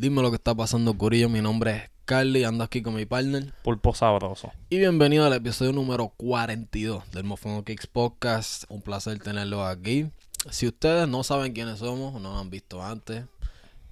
[0.00, 1.28] Dime lo que está pasando, Corillo.
[1.28, 3.52] Mi nombre es Carly, ando aquí con mi partner.
[3.62, 4.50] Pulpo sabroso.
[4.70, 8.64] Y bienvenido al episodio número 42 del Mofongo Kicks Podcast.
[8.70, 10.06] Un placer tenerlos aquí.
[10.48, 13.26] Si ustedes no saben quiénes somos, o no nos han visto antes,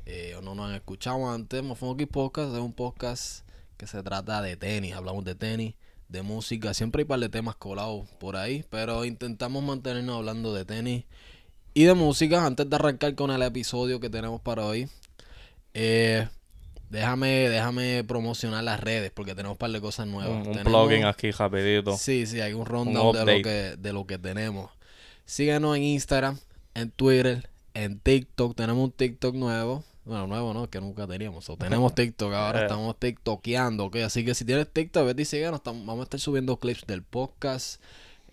[0.07, 3.47] eh, o no nos han escuchado antes, Mofongo Kicks Podcast es un podcast
[3.77, 4.95] que se trata de tenis.
[4.95, 5.75] Hablamos de tenis,
[6.09, 6.73] de música.
[6.73, 11.05] Siempre hay un par de temas colados por ahí, pero intentamos mantenernos hablando de tenis
[11.75, 12.47] y de música.
[12.47, 14.89] Antes de arrancar con el episodio que tenemos para hoy,
[15.81, 16.29] eh,
[16.91, 20.31] déjame, déjame promocionar las redes porque tenemos un par de cosas nuevas.
[20.43, 21.97] Un, un Tenemos- plugin aquí rapidito.
[21.97, 24.71] Sí, sí, hay un rundown de lo, que, de lo que tenemos.
[25.25, 26.39] Síganos en Instagram,
[26.75, 28.57] en Twitter, en TikTok.
[28.57, 29.85] Tenemos un TikTok nuevo.
[30.05, 31.45] Bueno, nuevo no, que nunca teníamos.
[31.59, 32.63] Tenemos TikTok, ahora Eh.
[32.63, 33.97] estamos TikTokeando, ¿ok?
[33.97, 35.61] Así que si tienes TikTok, vete y síganos.
[35.61, 37.81] Estamos- vamos a estar subiendo clips del podcast,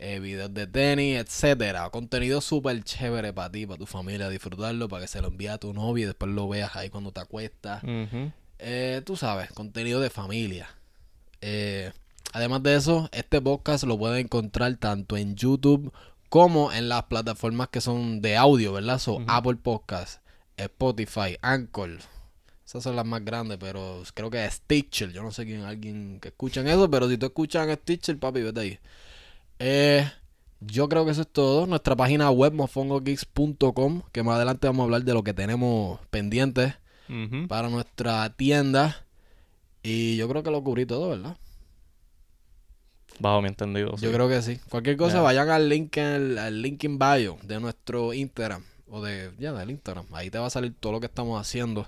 [0.07, 1.89] eh, videos de tenis, etcétera.
[1.89, 5.57] Contenido súper chévere para ti, para tu familia, disfrutarlo, para que se lo envíe a
[5.57, 7.81] tu novia y después lo veas ahí cuando te acuestas.
[8.59, 10.69] Eh, tú sabes, contenido de familia.
[11.41, 11.91] Eh,
[12.33, 15.91] además de eso, este podcast lo pueden encontrar tanto en YouTube
[16.29, 18.99] como en las plataformas que son de audio, ¿verdad?
[18.99, 19.25] Son.
[19.27, 20.21] Apple Podcast,
[20.55, 21.97] Spotify, Anchor.
[22.63, 25.11] Esas son las más grandes, pero creo que es Stitcher.
[25.11, 28.43] Yo no sé quién alguien que escuchan eso, pero si tú escuchas en Stitcher, papi,
[28.43, 28.79] vete ahí.
[29.59, 30.09] Eh,
[30.59, 31.65] yo creo que eso es todo.
[31.67, 36.73] Nuestra página web, mofongogeeks.com, que más adelante vamos a hablar de lo que tenemos pendientes
[37.09, 37.47] Ujú.
[37.47, 39.05] para nuestra tienda.
[39.83, 41.37] Y yo creo que lo cubrí todo, ¿verdad?
[43.19, 43.95] Bajo mi entendido.
[43.97, 44.59] Yo creo que sí.
[44.69, 45.21] Cualquier cosa, Ya.
[45.21, 48.63] vayan al link, en el, al link in bio de nuestro Instagram.
[48.89, 50.05] O de, ya, del Instagram.
[50.13, 51.87] Ahí te va a salir todo lo que estamos haciendo.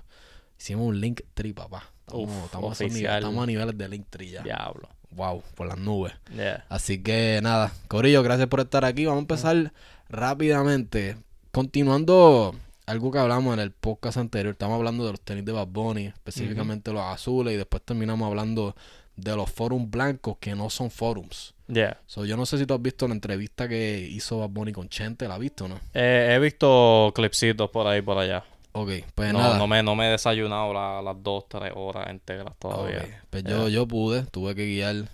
[0.58, 1.84] Hicimos un link tri, papá.
[2.06, 2.84] Estamos, Uf, estamos, a
[3.18, 4.42] estamos a niveles de link tri ya.
[4.42, 4.88] Diablo.
[5.12, 6.12] Wow, por las nubes.
[6.34, 6.64] Yeah.
[6.68, 9.06] Así que nada, Corillo, gracias por estar aquí.
[9.06, 9.72] Vamos a empezar
[10.08, 11.16] rápidamente.
[11.50, 12.54] Continuando
[12.86, 16.06] algo que hablamos en el podcast anterior, estamos hablando de los tenis de Bad Bunny,
[16.06, 18.74] específicamente los azules, y después terminamos hablando
[19.16, 21.54] de los forums blancos que no son forums.
[21.66, 21.98] Yeah.
[22.06, 24.88] So, yo no sé si tú has visto la entrevista que hizo Bad Bunny con
[24.88, 25.80] Chente, ¿la has visto o no?
[25.92, 28.44] Eh, he visto clipsitos por ahí por allá.
[28.82, 29.58] Ok, pues no, nada.
[29.58, 32.98] no, me, no me he desayunado la- las dos, tres horas enteras todavía.
[33.02, 35.08] Ok, Pues yo, yo pude, tuve que guiar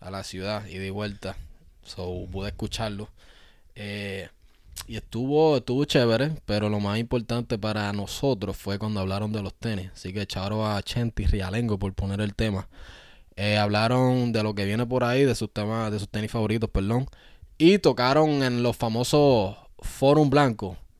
[0.00, 1.36] a la ciudad y de vuelta.
[1.84, 3.08] So pude escucharlo.
[3.74, 4.28] Eh,
[4.86, 9.54] y estuvo, estuvo chévere, pero lo más importante para nosotros fue cuando hablaron de los
[9.54, 9.90] tenis.
[9.94, 12.68] Así que echaron a Chenti Rialengo por poner el tema.
[13.36, 16.68] Eh, hablaron de lo que viene por ahí, de sus temas, de sus tenis favoritos,
[16.70, 17.06] perdón.
[17.58, 20.30] Y tocaron en los famosos forum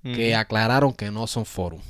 [0.03, 1.81] que aclararon que no son forum.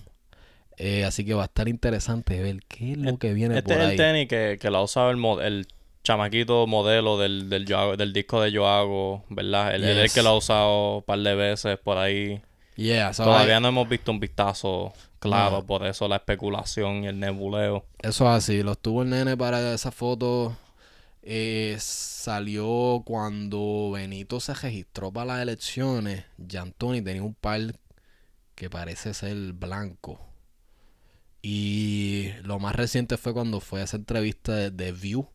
[0.78, 3.80] Eh, así que va a estar interesante ver qué es lo que viene Este por
[3.82, 3.90] es ahí.
[3.92, 5.66] el tenis que, que lo ha usado el, el
[6.02, 9.74] chamaquito modelo del, del, Yo Hago- del disco de Yo Hago, ¿verdad?
[9.74, 10.12] El, Yes.
[10.14, 12.40] que lo ha usado un par de veces por ahí.
[12.76, 17.20] Yeah, so Todavía no hemos visto un vistazo claro, por eso la especulación y el
[17.20, 17.84] nebuleo.
[18.00, 18.62] eso es así.
[18.62, 20.56] Los tuvo el nene para esa foto.
[21.22, 26.24] eh, salió cuando Benito se registró para las elecciones.
[26.48, 27.60] Giantoni tenía un par
[28.62, 30.20] que parece ser blanco.
[31.42, 35.26] Y lo más reciente fue cuando fue a esa entrevista de, de View.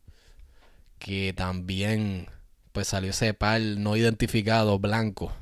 [0.97, 2.27] Que también
[2.71, 5.33] pues salió ese par no identificado blanco.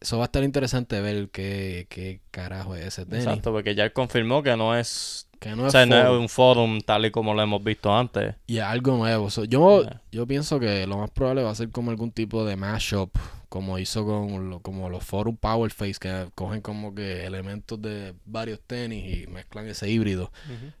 [0.00, 3.24] Eso va a estar interesante ver qué, qué carajo es ese tenis.
[3.24, 6.08] Exacto, porque ya él confirmó que no es, Que no o es sea, no es
[6.10, 8.34] un forum tal y como lo hemos visto antes.
[8.46, 9.30] Y algo nuevo.
[9.30, 10.02] So, yo, Yeah.
[10.12, 13.16] yo pienso que lo más probable va a ser como algún tipo de mashup,
[13.50, 18.14] como hizo con lo- como los Forum Power Face, que cogen como que elementos de
[18.24, 20.32] varios tenis y mezclan ese híbrido.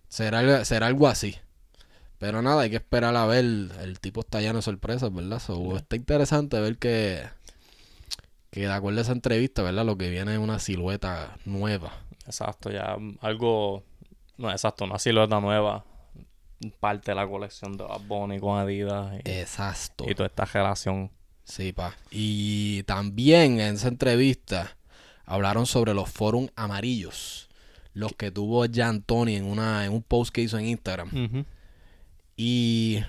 [0.08, 1.36] Será, será algo así.
[2.18, 3.44] Pero nada, hay que esperar a ver.
[3.44, 5.38] El tipo está lleno de sorpresas, ¿verdad?
[5.40, 5.76] So.
[5.76, 7.22] Está interesante ver que,
[8.50, 9.84] que de acuerdo a esa entrevista, ¿verdad?
[9.84, 11.92] Lo que viene es una silueta nueva.
[12.26, 13.82] Exacto, ya algo,
[14.38, 15.84] no, exacto, una silueta nueva,
[16.78, 20.04] parte de la colección de Bad Bunny con Adidas y, Exacto.
[20.08, 21.10] y toda esta relación.
[21.50, 21.96] Sí, pa.
[22.10, 24.76] Y también en esa entrevista
[25.26, 27.48] hablaron sobre los forums amarillos.
[27.92, 31.44] Los que tuvo Jan Tony en, una, en un post que hizo en Instagram.
[32.36, 33.02] Y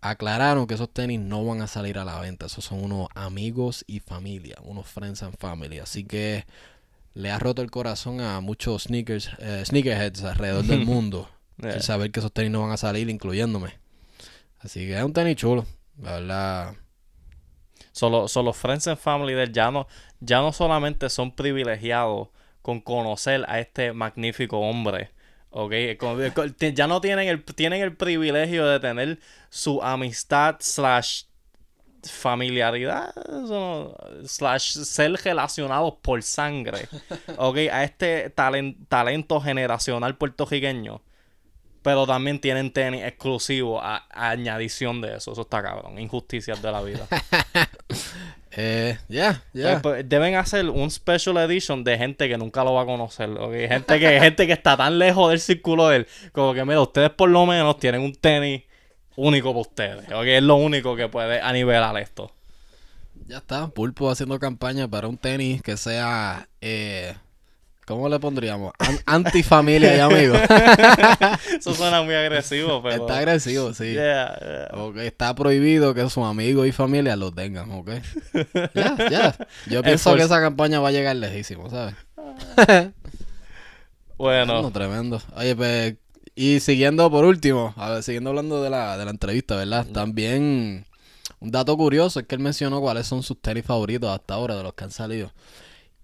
[0.00, 2.46] aclararon que esos tenis no van a salir a la venta.
[2.46, 4.56] Esos son unos amigos y familia.
[4.62, 5.80] Unos friends and family.
[5.80, 6.46] Así que
[7.14, 11.28] le ha roto el corazón a muchos sneakers, eh, sneakerheads alrededor del mundo.
[11.58, 11.72] Yeah.
[11.72, 13.74] El saber que esos tenis no van a salir, incluyéndome.
[14.60, 15.66] Así que es un tenis chulo.
[16.00, 16.74] La verdad.
[17.92, 19.86] Solo, solo Friends and Family del ya no,
[20.20, 22.28] ya no solamente son privilegiados
[22.62, 25.10] con conocer a este magnífico hombre,
[25.50, 25.72] ¿ok?
[26.74, 31.24] Ya no tienen el, tienen el privilegio de tener su amistad slash
[32.02, 33.12] familiaridad
[34.24, 36.88] slash ser relacionados por sangre,
[37.36, 41.02] ok, a este talen- talento generacional puertorriqueño.
[41.82, 45.32] Pero también tienen tenis exclusivo a, a añadición de eso.
[45.32, 45.98] Eso está cabrón.
[45.98, 47.06] Injusticias de la vida.
[48.52, 49.74] Eh, ya, ya.
[49.74, 53.30] Eh, pues, deben hacer un special edition de gente que nunca lo va a conocer.
[53.30, 53.52] ¿ok?
[53.68, 56.06] Gente que gente que está tan lejos del círculo de él.
[56.32, 58.64] Como que, mira, ustedes por lo menos tienen un tenis
[59.16, 60.08] único para ustedes.
[60.08, 60.24] ¿ok?
[60.24, 62.32] Es lo único que puede anivelar esto.
[63.26, 67.14] Ya está, Pulpo haciendo campaña para un tenis que sea, eh,
[67.90, 68.72] ¿cómo le pondríamos?
[68.78, 70.40] An- antifamilia y amigos.
[71.58, 73.02] Eso suena muy agresivo, pero.
[73.02, 73.92] Está agresivo, sí.
[73.92, 74.68] Yeah, yeah.
[74.80, 77.90] Ok, está prohibido que sus amigos y familia lo tengan, ok.
[78.74, 79.36] Ya, ya.
[79.66, 81.94] Yo pienso que esa campaña va a llegar lejísimo, ¿sabes?
[84.16, 85.20] Bueno, No, tremendo.
[85.36, 85.94] Oye, pues,
[86.34, 89.86] y siguiendo por último, a ver, siguiendo hablando de la, de la entrevista, ¿verdad?
[89.86, 90.86] También
[91.40, 94.62] un dato curioso es que él mencionó cuáles son sus tenis favoritos hasta ahora de
[94.62, 95.32] los que han salido.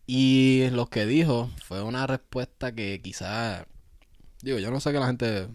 [0.06, 3.66] Y lo que dijo fue una respuesta que quizás,
[4.42, 5.48] digo, yo no sé qué la gente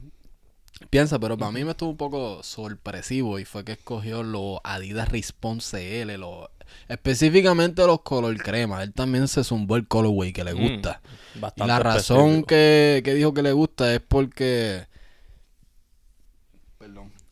[0.89, 5.09] piensa, pero para mí me estuvo un poco sorpresivo y fue que escogió los Adidas
[5.09, 6.49] Response CL, los,
[6.87, 8.83] específicamente los color crema.
[8.83, 11.01] Él también se zumbó el colorway que le Mm, gusta.
[11.33, 14.87] Y bastante la razón que, que dijo que le gusta es porque.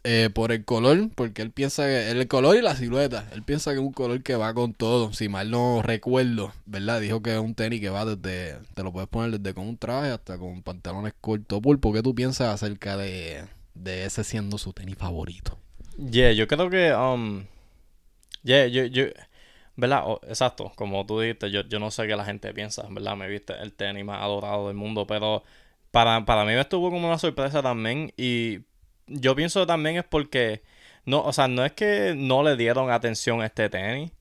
[0.06, 2.10] Eh, por el color, porque él piensa que.
[2.10, 3.28] El color y la silueta.
[3.34, 5.12] Él piensa que es un color que va con todo.
[5.12, 7.02] Si mal no recuerdo, ¿verdad?
[7.02, 8.58] Dijo que es un tenis que va desde.
[8.76, 11.60] Te lo puedes poner desde con un traje hasta con pantalones cortos.
[11.60, 13.44] Pulpo, ¿qué tú piensas acerca de,
[13.74, 15.58] de ese siendo su tenis favorito?
[15.98, 17.46] Yeah, yo creo que, um,
[18.44, 19.04] yeah, yo, yo,
[19.76, 20.04] ¿verdad?
[20.30, 23.18] Exacto, como tú dijiste, yo, yo no sé qué la gente piensa, ¿verdad?
[23.18, 25.44] Me viste el tenis más adorado del mundo, pero
[25.92, 28.60] para, para mí me estuvo como una sorpresa también y
[29.10, 30.64] yo pienso también es porque,
[31.06, 34.12] no, o sea, no es que no le dieron atención a este tenis,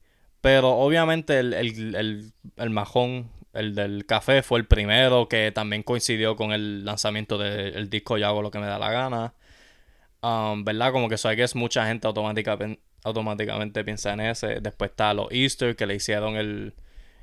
[0.40, 5.82] pero obviamente el, el, el, el majón, el del café fue el primero que también
[5.82, 9.34] coincidió con el lanzamiento del disco Yo hago lo que me da la gana.
[10.22, 10.92] Um, ¿Verdad?
[10.92, 12.58] Como que eso es mucha gente automática-
[13.04, 14.60] automáticamente piensa en ese.
[14.60, 16.74] Después está los Easter que le hicieron el,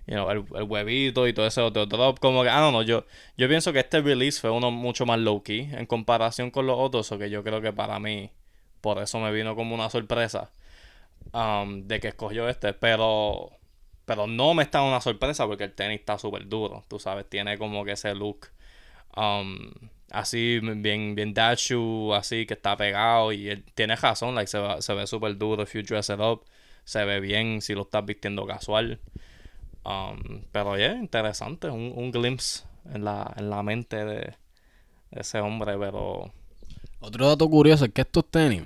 [0.07, 2.19] you el, el huevito y todo ese otro drop.
[2.19, 3.05] Como que, ah, no, no, yo,
[3.37, 6.77] yo pienso que este release fue uno mucho más low key en comparación con los
[6.79, 7.11] otros.
[7.11, 8.31] O que yo creo que para mí,
[8.81, 10.51] por eso me vino como una sorpresa
[11.33, 12.73] um, de que escogió este.
[12.73, 13.51] Pero,
[14.05, 16.83] pero no me está una sorpresa porque el tenis está súper duro.
[16.87, 18.47] Tú sabes, tiene como que ese look.
[19.17, 19.71] um,
[20.11, 25.07] así bien bien dashu así que está pegado y tiene razón like se, se ve
[25.07, 26.43] súper duro if you dress it up
[26.83, 28.99] se ve bien si lo estás vistiendo casual
[29.85, 34.33] Um, pero yeah, interesante un, un glimpse en la, en la mente de,
[35.11, 36.31] ese hombre pero
[36.99, 38.63] Otro dato curioso es que estos tenis,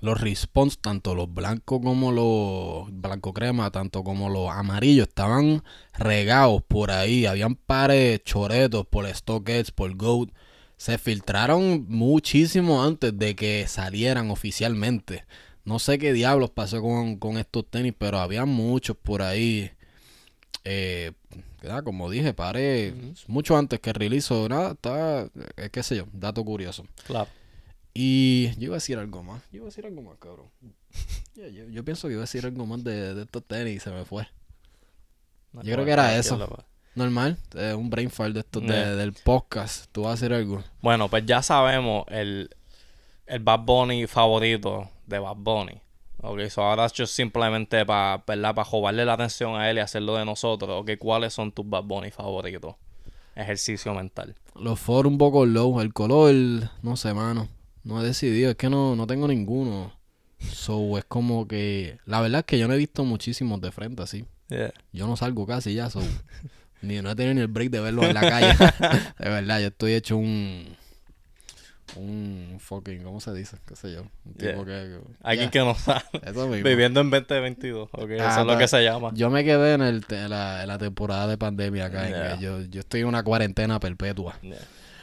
[0.00, 5.62] los response, tanto los blancos como los blanco crema, tanto como los amarillos, estaban
[5.96, 7.26] regados por ahí.
[7.26, 10.30] Habían pares choretos por StockX, por Goat.
[10.76, 15.24] Se filtraron muchísimo antes de que salieran oficialmente.
[15.64, 19.70] No sé qué diablos pasó con, con estos tenis, pero había muchos por ahí.
[20.64, 21.12] Eh,
[21.60, 21.82] ¿verdad?
[21.84, 22.94] Como dije, pares
[23.26, 24.32] mucho antes que el release.
[24.32, 26.84] o Nada, está, eh, qué sé yo, dato curioso.
[27.06, 27.28] claro
[27.94, 29.42] Y yo iba a decir algo más.
[29.50, 30.46] Yo iba a decir algo más, cabrón.
[31.34, 33.90] Yo, yo pienso que iba a decir algo más de, de estos tenis y se
[33.90, 34.28] me fue.
[35.54, 36.36] Yo creo que era eso.
[36.94, 39.86] Normal, eh, un brain fart de estos de- del podcast.
[39.92, 40.62] Tú vas a hacer algo.
[40.82, 42.50] bueno pues ya sabemos el
[43.26, 45.80] el Bad Bunny favorito de Bad Bunny
[46.24, 48.54] Ok, so ahora es just simplemente para, ¿verdad?
[48.54, 50.70] Para robarle la atención a él y hacerlo de nosotros.
[50.82, 52.76] Ok, ¿cuáles son tus Bad Bunny favoritos?
[53.34, 54.36] Ejercicio mental.
[54.54, 55.80] Los foros un poco low.
[55.80, 56.32] El color,
[56.82, 57.48] no sé, mano.
[57.82, 58.50] No he decidido.
[58.50, 59.92] Es que no, no tengo ninguno.
[60.38, 61.98] So, es como que...
[62.06, 64.24] La verdad es que yo no he visto muchísimos de frente así.
[64.48, 64.72] Yeah.
[64.92, 66.00] Yo no salgo casi ya, so...
[66.82, 68.54] ni no he tenido ni el break de verlos en la calle.
[69.18, 70.76] de verdad, yo estoy hecho un...
[71.96, 73.02] Un fucking...
[73.02, 73.56] ¿Cómo se dice?
[73.66, 74.02] ¿Qué sé yo?
[74.24, 74.98] Un tipo que...
[75.22, 76.02] Alguien que no sabe.
[76.24, 76.68] Eso mismo.
[76.68, 77.88] Viviendo en 2022.
[77.92, 79.10] Ok, eso Ah, es lo que se llama.
[79.14, 82.06] Yo me quedé en, el, en la, en la temporada de pandemia acá.
[82.06, 82.36] en Yeah.
[82.36, 84.36] que yo, yo estoy en una cuarentena perpetua.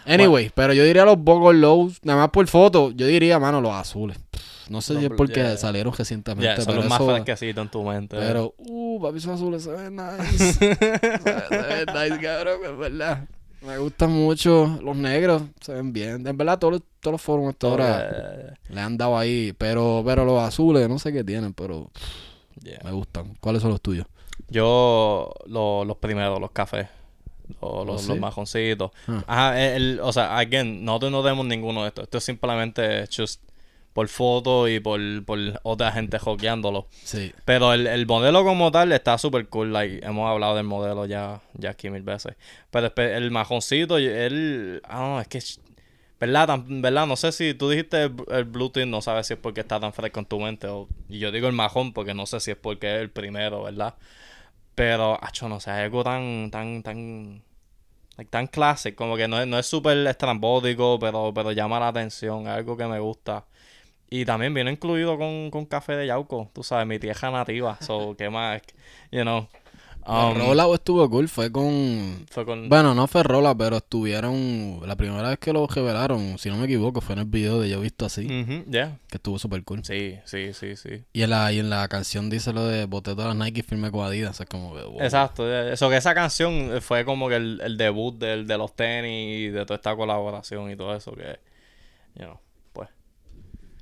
[0.05, 3.73] Anyway, pero yo diría los Bogor Lows, nada más por foto, yo diría, mano, los
[3.73, 4.17] azules.
[4.31, 7.83] Pff, no sé si es porque salieron recientemente, son pero los más fresquecitos en tu
[7.83, 8.17] mente.
[8.17, 10.53] Pero, uh, papi, esos azules se ven nice.
[10.53, 13.27] se, se ven nice, cabrón, es verdad.
[13.61, 16.25] Me gustan mucho los negros, se ven bien.
[16.25, 20.01] En verdad, todos, los- todos los foros hasta ahora Eh, le han dado ahí, pero,
[20.05, 21.89] pero los azules, no sé qué tienen, pero
[22.63, 22.79] yeah.
[22.85, 23.35] me gustan.
[23.41, 24.07] ¿Cuáles son los tuyos?
[24.47, 26.87] Yo, lo- los primeros, los cafés.
[27.61, 28.07] Los, los, ¿Oh, sí?
[28.09, 28.91] los majoncitos.
[29.07, 29.23] Ah.
[29.27, 32.03] Ajá, el, o sea, again, nosotros no tenemos ninguno de estos.
[32.03, 33.41] Esto es simplemente just
[33.93, 36.87] por fotos y por, por otra gente joqueándolo.
[37.03, 37.33] Sí.
[37.45, 39.73] Pero el, el modelo como tal está súper cool.
[39.73, 42.35] Like, hemos hablado del modelo ya, ya aquí mil veces.
[42.71, 44.81] Pero el majoncito, él.
[44.85, 45.39] Ah, no, es que.
[46.19, 46.47] ¿Verdad?
[46.47, 47.07] Tan- ¿Verdad?
[47.07, 49.93] No sé si tú dijiste el, el Bluetooth, no sabes si es porque está tan
[49.93, 50.67] fresco en tu mente.
[50.67, 53.63] O, y yo digo el majón porque no sé si es porque es el primero,
[53.63, 53.95] ¿verdad?
[54.75, 57.41] Pero, acho, no sé, hay algo tan, tan, tan.
[58.17, 61.89] like, tan clásico, como que no es, no es súper estrambótico, pero, pero llama la
[61.89, 63.45] atención, es algo que me gusta.
[64.09, 67.77] Y también viene incluido con, con café de Yauco, tú sabes, mi tierra nativa.
[67.81, 68.61] So, ¿qué más?
[69.11, 69.47] You know.
[70.05, 71.27] um, rollout estuvo cool.
[71.27, 72.25] Fue con.
[72.31, 72.69] fue con.
[72.69, 74.79] Bueno, no fue rola, pero estuvieron.
[74.87, 77.69] La primera vez que lo revelaron, si no me equivoco, fue en el video de
[77.69, 78.27] Yo visto así.
[78.67, 78.97] Yeah.
[79.07, 79.85] Que estuvo súper cool.
[79.85, 81.03] Sí, sí, sí, sí.
[81.13, 83.63] Y en la, y en la canción dice lo de boté todas las Nike y
[83.63, 84.39] firme con Adidas.
[84.39, 84.81] Es como que.
[84.81, 85.01] wow.
[85.01, 85.47] Exacto.
[85.47, 89.47] Eso que esa canción fue como que el, el debut del, de los tenis y
[89.49, 91.39] de toda esta colaboración y todo eso que.
[92.15, 92.39] You know.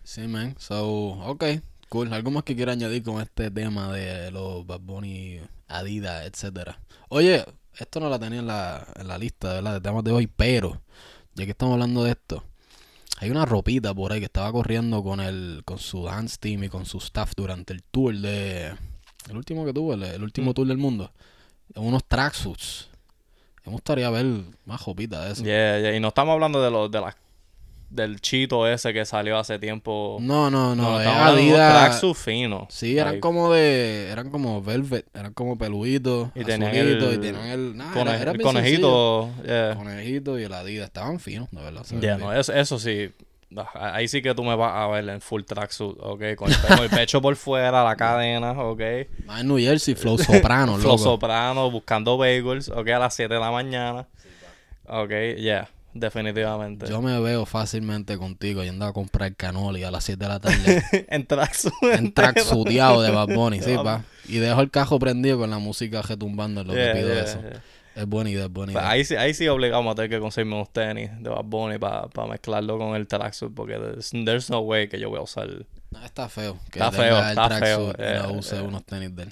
[0.07, 0.55] Sí, man.
[0.57, 0.87] So,
[1.27, 1.43] ok.
[1.89, 2.13] Cool.
[2.13, 6.79] ¿Algo más que quiera añadir con este tema de los Bad Bunny, Adidas, etcétera?
[7.09, 7.43] Oye,
[7.77, 9.73] esto no la tenía en la, en la lista, ¿verdad?
[9.73, 10.81] De temas de hoy, pero
[11.35, 12.41] ya que estamos hablando de esto,
[13.17, 16.69] hay una ropita por ahí que estaba corriendo con el, con su dance team y
[16.69, 18.67] con su staff durante el tour de,
[19.29, 20.53] el último que tuvo, el, el último Mm.
[20.53, 21.11] tour del mundo.
[21.75, 22.87] Unos tracksuits.
[23.65, 24.25] Me gustaría ver
[24.65, 25.43] más ropita de eso.
[25.43, 25.93] Yeah, yeah.
[25.93, 27.15] Y no estamos hablando de los de las
[27.89, 30.17] del chito ese que salió hace tiempo.
[30.19, 32.01] No, no, no, unos Adidas.
[32.15, 32.65] finos.
[32.69, 34.09] Sí, eran como de.
[34.09, 36.29] Eran como velvet, eran como peluditos.
[36.35, 37.77] Y tenían el- y tenían el.
[37.77, 39.29] nah, cone- era- era el conejito.
[39.45, 39.75] yeah.
[39.75, 40.87] Conejito y el Adidas.
[40.87, 41.85] Estaban finos, de verdad.
[42.01, 43.11] Ya, no, eso, eso sí.
[43.55, 46.35] Ah, Ahí sí que tú me vas a ver en full tracksuit, ¿ok?
[46.35, 48.81] Con el, pecho por fuera, la cadena, ¿ok?
[49.25, 52.89] Más en New Jersey, Flow Soprano, Flow soprano, buscando bagels, ¿ok?
[52.89, 54.05] A las 7 de la mañana.
[54.89, 56.87] Ok, yeah, definitivamente.
[56.87, 60.83] Yo me veo fácilmente contigo yendo a comprar canoli a las 7 de la tarde.
[61.09, 61.73] en tracksuit.
[61.93, 64.03] en tracksuiteado de Bad Bunny, sí, pa.
[64.27, 67.23] Y dejo el cajo prendido con la música retumbando en lo Yeah, que pido yeah,
[67.23, 67.41] eso.
[67.41, 67.61] yeah.
[67.95, 68.91] Es buena idea, es buena Pues idea.
[68.91, 72.07] ahí, sí, ahí sí obligamos a tener que conseguirme unos tenis de Bad Bunny para
[72.29, 75.47] mezclarlo con el tracksuit porque there's, there's no way que yo voy a usar...
[75.89, 76.59] No, está feo.
[76.71, 78.61] Que Está feo, el está feo, y no eh, use eh.
[78.61, 79.31] unos tenis de él.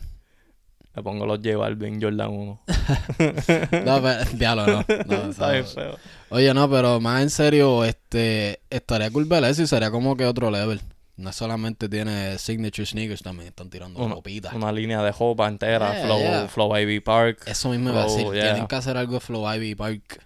[0.96, 2.62] Me pongo los J Balvin Jordan 1.
[3.86, 4.86] No, pero, diablo, no.
[5.08, 5.98] no Está bien eso- feo.
[6.30, 10.26] Oye, no, pero más en serio, este, estaría cool ver eso y sería como que
[10.26, 10.82] otro level.
[11.18, 14.52] No solamente tiene signature sneakers, también están tirando Una, ropita.
[14.54, 16.48] una línea de ropa entera, Yeah, Flow, yeah.
[16.50, 17.44] Flow Ivy Park.
[17.46, 18.26] Eso mismo iba a decir.
[18.34, 18.44] yeah.
[18.52, 20.22] Tienen que hacer algo Flow Ivy Park.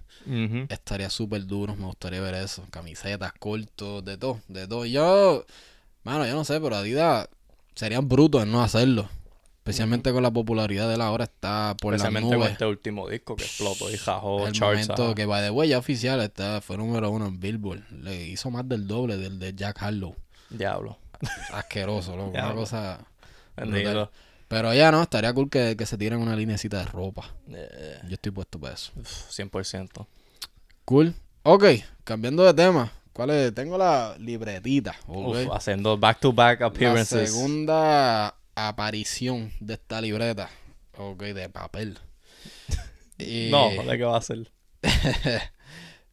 [0.69, 2.63] Estaría súper duro, me gustaría ver eso.
[2.71, 4.85] Camisetas, cortos, de todo, de todo.
[4.85, 5.45] Yo,
[6.03, 7.27] mano, yo no sé, pero Adidas
[7.75, 9.09] serían brutos en no hacerlo.
[9.69, 12.51] Especialmente con la popularidad de él ahora está por las Especialmente con nubes.
[12.53, 14.87] este último disco que explotó y jajó el charts.
[14.89, 17.83] momento que va de huella oficial está, fue número uno en Billboard.
[17.91, 20.15] Le hizo más del doble del de Jack Harlow.
[20.49, 20.97] Diablo.
[21.53, 22.31] Asqueroso, loco.
[22.31, 22.99] Una cosa.
[23.55, 24.11] Bendito.
[24.47, 27.29] Pero ya no, estaría cool que, que se tiren una linecita de ropa.
[27.49, 28.91] Eh, Yo estoy puesto para eso.
[28.95, 30.07] uf, 100%.
[30.85, 31.13] Cool.
[31.43, 31.65] Ok,
[32.03, 32.91] cambiando de tema.
[33.13, 33.53] ¿Cuál es?
[33.53, 34.95] Tengo la libretita.
[35.07, 37.31] Uf, haciendo back-to-back la appearances.
[37.31, 38.33] segunda
[38.67, 40.49] aparición de esta libreta.
[40.97, 41.97] Ok, de papel.
[43.17, 44.51] Y- No, ¿de qué va a ser?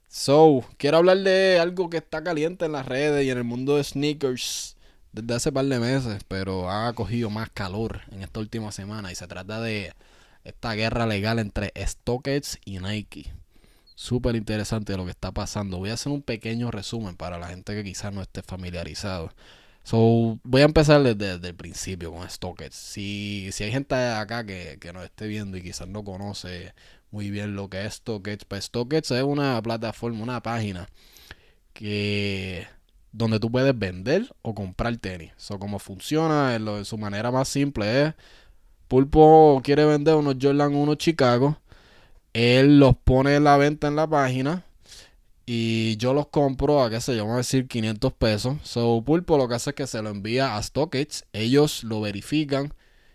[0.08, 3.76] So, quiero hablar de algo que está caliente en las redes y en el mundo
[3.76, 4.76] de sneakers
[5.12, 9.14] desde hace par de meses, pero ha cogido más calor en esta última semana y
[9.14, 9.92] se trata de
[10.44, 13.32] esta guerra legal entre StockX y Nike.
[13.94, 15.78] Súper interesante lo que está pasando.
[15.78, 19.32] Voy a hacer un pequeño resumen para la gente que quizás no esté familiarizado.
[19.86, 22.74] So, voy a empezar desde, el principio con StockX.
[22.74, 26.74] Si, si hay gente acá que, que nos esté viendo y quizás no conoce
[27.12, 30.88] muy bien lo que es StockX, pues StockX es una plataforma, una página
[31.72, 32.66] que
[33.12, 35.30] donde tú puedes vender o comprar tenis.
[35.36, 38.14] So, como funciona, en, en su manera más simple es
[38.88, 41.58] Pulpo quiere vender unos Jordan 1 Chicago.
[42.32, 44.65] Él los pone en la venta en la página.
[45.46, 48.56] Y yo los compro a, qué sé yo, vamos a decir 500 pesos.
[48.64, 51.24] So, Pulpo lo que hace es que se lo envía a StockX.
[51.32, 52.74] Ellos lo verifican.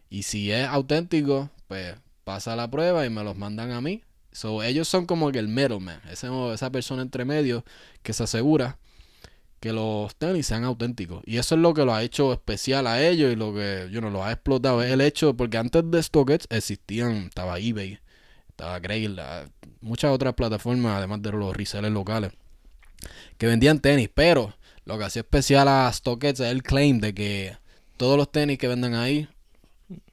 [0.10, 4.04] Y si es auténtico, pues pasa la prueba y me los mandan a mí.
[4.32, 6.02] So, ellos son como el middleman.
[6.10, 7.66] Esa persona entre medio
[8.02, 8.78] que se asegura
[9.62, 11.22] que los tenis sean auténticos.
[11.26, 14.02] Y eso es lo que lo ha hecho especial a ellos y lo que, yo
[14.02, 14.82] no lo ha explotado.
[14.82, 18.00] Es el hecho, porque antes de StockX existían, estaba eBay,
[18.50, 19.20] estaba Grail,
[19.82, 22.32] muchas otras plataformas, además de los resellers locales,
[23.38, 24.10] que vendían tenis.
[24.14, 24.54] Pero
[24.86, 27.58] lo que hacía especial a StockX es el claim de que
[27.98, 29.28] todos los tenis que venden ahí,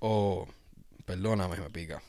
[0.00, 0.46] o,
[1.04, 2.02] perdóname, me pica.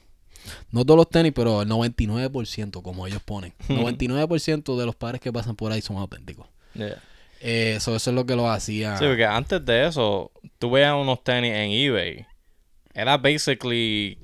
[0.72, 3.54] No todos los tenis, pero el 99%, como ellos ponen.
[3.68, 6.48] 99% de los pares que pasan por ahí son auténticos.
[6.74, 7.02] Yeah.
[7.42, 8.98] Eh, eso, eso es lo que lo hacía.
[8.98, 12.26] Sí, porque antes de eso, tú veías unos tenis en eBay.
[12.94, 14.18] Era basically,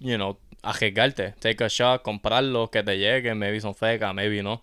[0.00, 1.34] you know, arriesgarte.
[1.40, 4.62] Take a shot, comprarlos, que te lleguen, maybe son fecas, maybe no.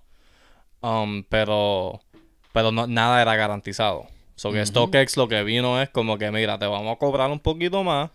[0.81, 2.01] Um, pero
[2.55, 4.07] pero no, nada era garantizado.
[4.35, 7.39] So que StockX lo que vino es como que, mira, te vamos a cobrar un
[7.39, 8.11] poquito más,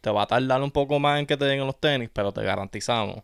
[0.00, 2.42] te va a tardar un poco más en que te den los tenis, pero te
[2.42, 3.22] garantizamos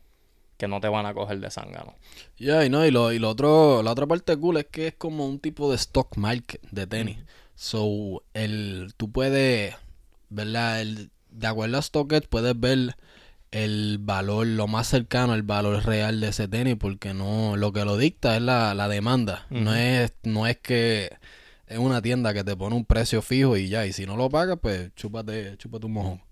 [0.56, 1.94] que no te van a coger de zángano.
[2.38, 4.94] Ya, y no, y lo, y lo otro, la otra parte cool es que es
[4.94, 7.18] como un tipo de stock market de tenis.
[7.56, 9.74] So, el, tú puedes,
[10.28, 10.82] ¿verdad?
[10.82, 12.94] El, de acuerdo a StockX puedes ver
[13.52, 17.84] el valor, lo más cercano al valor real de ese tenis, porque no, lo que
[17.84, 19.46] lo dicta es la, la demanda.
[19.50, 21.10] No es, no es que
[21.66, 24.28] es una tienda que te pone un precio fijo y ya, y si no lo
[24.28, 26.22] pagas, pues chúpate, chúpate un mojón.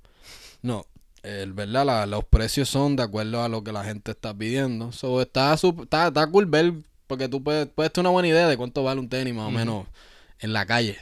[0.63, 0.87] No,
[1.23, 4.93] el verdad, la, los precios son de acuerdo a lo que la gente está pidiendo.
[4.93, 6.73] So, está, está, está cool ver,
[7.07, 9.51] porque tú puedes, puedes tener una buena idea de cuánto vale un tenis más o
[9.51, 9.87] menos
[10.41, 10.99] en la calle.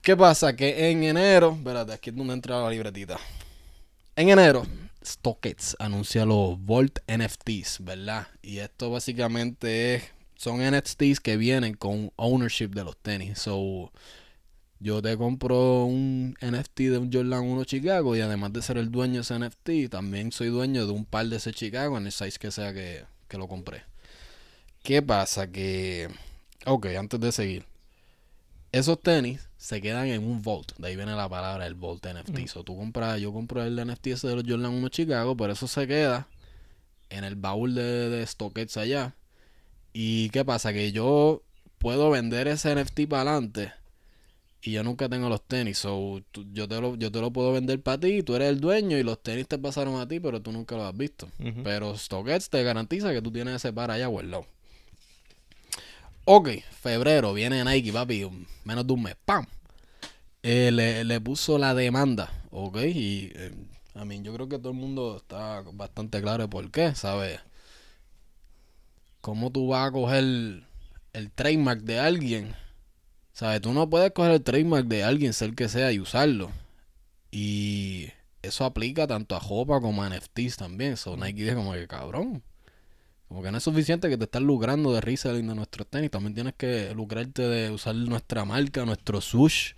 [0.00, 0.56] ¿Qué pasa?
[0.56, 3.18] Que en enero, espérate, aquí es donde entra la libretita.
[4.16, 4.66] En enero,
[5.04, 8.28] StockX anuncia los Volt NFTs, ¿verdad?
[8.42, 10.04] Y esto básicamente es,
[10.36, 13.38] son NFTs que vienen con ownership de los tenis.
[13.38, 13.92] So,
[14.80, 18.90] yo te compro un NFT de un Jordan 1 Chicago y además de ser el
[18.90, 22.12] dueño de ese NFT, también soy dueño de un par de ese Chicago en el
[22.12, 23.84] size que sea que, que lo compré.
[24.82, 25.46] ¿Qué pasa?
[25.46, 26.08] Que,
[26.66, 27.64] ok, antes de seguir,
[28.72, 30.76] esos tenis se quedan en un vault.
[30.78, 32.48] De ahí viene la palabra el vault NFT.
[32.48, 35.68] So, tú compras, yo compro el NFT ese de los Jordan 1 Chicago, pero eso
[35.68, 36.26] se queda
[37.10, 39.14] en el baúl de, de StockX allá.
[39.92, 40.72] ¿Y qué pasa?
[40.72, 41.44] Que yo
[41.78, 43.72] puedo vender ese NFT para adelante
[44.64, 45.78] y yo nunca tengo los tenis.
[45.78, 48.98] So, yo, te lo, yo te lo puedo vender para ti, tú eres el dueño
[48.98, 51.28] y los tenis te pasaron a ti, pero tú nunca los has visto.
[51.62, 54.44] Pero StockX te garantiza que tú tienes ese par allá guardado.
[56.24, 58.28] Ok, febrero, viene Nike, papi,
[58.64, 59.46] menos de un mes, ¡pam!
[60.42, 63.52] Eh, le, puso la demanda, ok, y eh,
[63.94, 67.40] a mí yo creo que todo el mundo está bastante claro de por qué, ¿sabes?
[69.20, 70.24] ¿Cómo tú vas a coger
[71.12, 72.54] el trademark de alguien?
[73.32, 73.60] ¿Sabes?
[73.62, 76.50] Tú no puedes coger el trademark de alguien, ser que sea, y usarlo.
[77.30, 78.10] Y
[78.42, 80.96] eso aplica tanto a Jopa como a NFTs también.
[80.96, 82.42] So Nike dice como que cabrón.
[83.32, 86.10] Como que no es suficiente que te estás lucrando de reselling de nuestros tenis.
[86.10, 89.72] También tienes que lucrarte de usar nuestra marca, nuestro sush,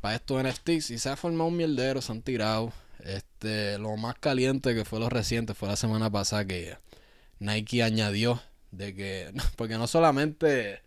[0.00, 0.90] para estos NFTs.
[0.90, 2.72] Y se ha formado un mierdero, se han tirado.
[3.04, 6.78] Este, lo más caliente que fue lo reciente fue la semana pasada que
[7.38, 8.40] Nike añadió
[8.70, 10.80] de que, porque no solamente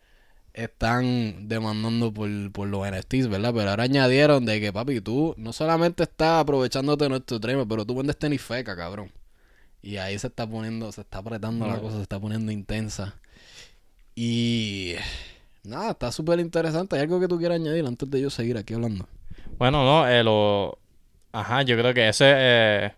[0.54, 3.54] están demandando por, por los NFTs, ¿verdad?
[3.54, 7.86] Pero ahora añadieron de que, papi, tú no solamente estás aprovechándote de nuestro trailer, pero
[7.86, 9.12] tú vendes tenis feca, cabrón.
[9.84, 13.19] Y ahí se está poniendo, se está apretando la cosa, se está poniendo intensa.
[14.15, 14.96] Y
[15.63, 16.96] nada, está súper interesante.
[16.96, 19.06] ¿Hay algo que tú quieras añadir antes de yo seguir aquí hablando?
[19.58, 20.80] Bueno, no, eh, lo...
[21.34, 22.34] Ajá, yo creo que ese...
[22.34, 22.91] Eh...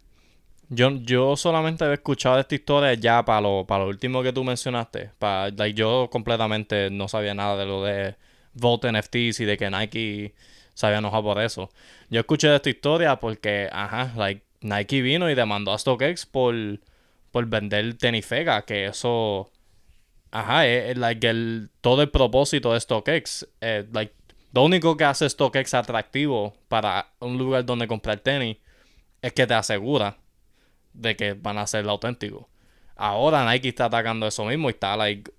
[0.69, 4.43] Yo, yo solamente he escuchado esta historia ya para lo, para lo último que tú
[4.43, 5.11] mencionaste.
[5.19, 8.15] Para, like, yo completamente no sabía nada de lo de
[8.53, 10.33] Volt NFTs y de que Nike
[10.73, 11.71] se había enojado por eso.
[12.09, 16.55] Yo escuché de esta historia porque, ajá, like, Nike vino y demandó a StockX por,
[17.31, 19.51] por vender tenis Fega, que eso,
[20.31, 24.13] ajá, es, like el, todo el propósito de StockX, eh, like,
[24.53, 28.57] lo único que hace StockX atractivo para un lugar donde comprar tenis
[29.21, 30.17] es que te asegura
[30.93, 32.45] de que van a ser auténticos.
[32.95, 35.31] Ahora Nike está atacando eso mismo y está, like,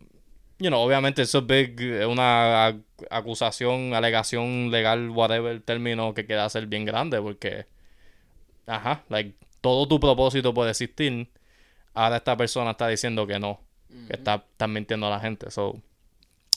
[0.58, 2.76] you know, obviamente eso es big, una
[3.10, 7.66] acusación, alegación legal, whatever el término que queda ser bien grande porque
[8.66, 11.28] ajá, like, todo tu propósito puede existir.
[11.94, 13.60] Ahora esta persona está diciendo que no,
[14.06, 15.50] que está, mintiendo a la gente.
[15.50, 15.80] So,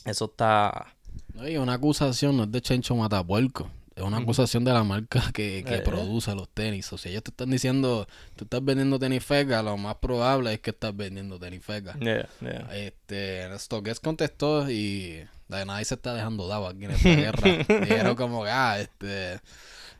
[0.06, 0.94] eso está.
[1.40, 3.70] Oye, una acusación no es de Chencho Matapuerco.
[3.96, 6.92] Es una acusación de la marca que, que eh, produce los tenis.
[6.94, 10.62] O sea, ellos te están diciendo, tú estás vendiendo tenis feca, lo más probable es
[10.62, 11.98] que estás vendiendo tenis feca.
[12.00, 12.70] Yeah, yeah.
[12.74, 17.42] Este, Stockes contestó y nadie se está dejando dado aquí en esta guerra.
[17.82, 19.42] Dijeron como que, ah, este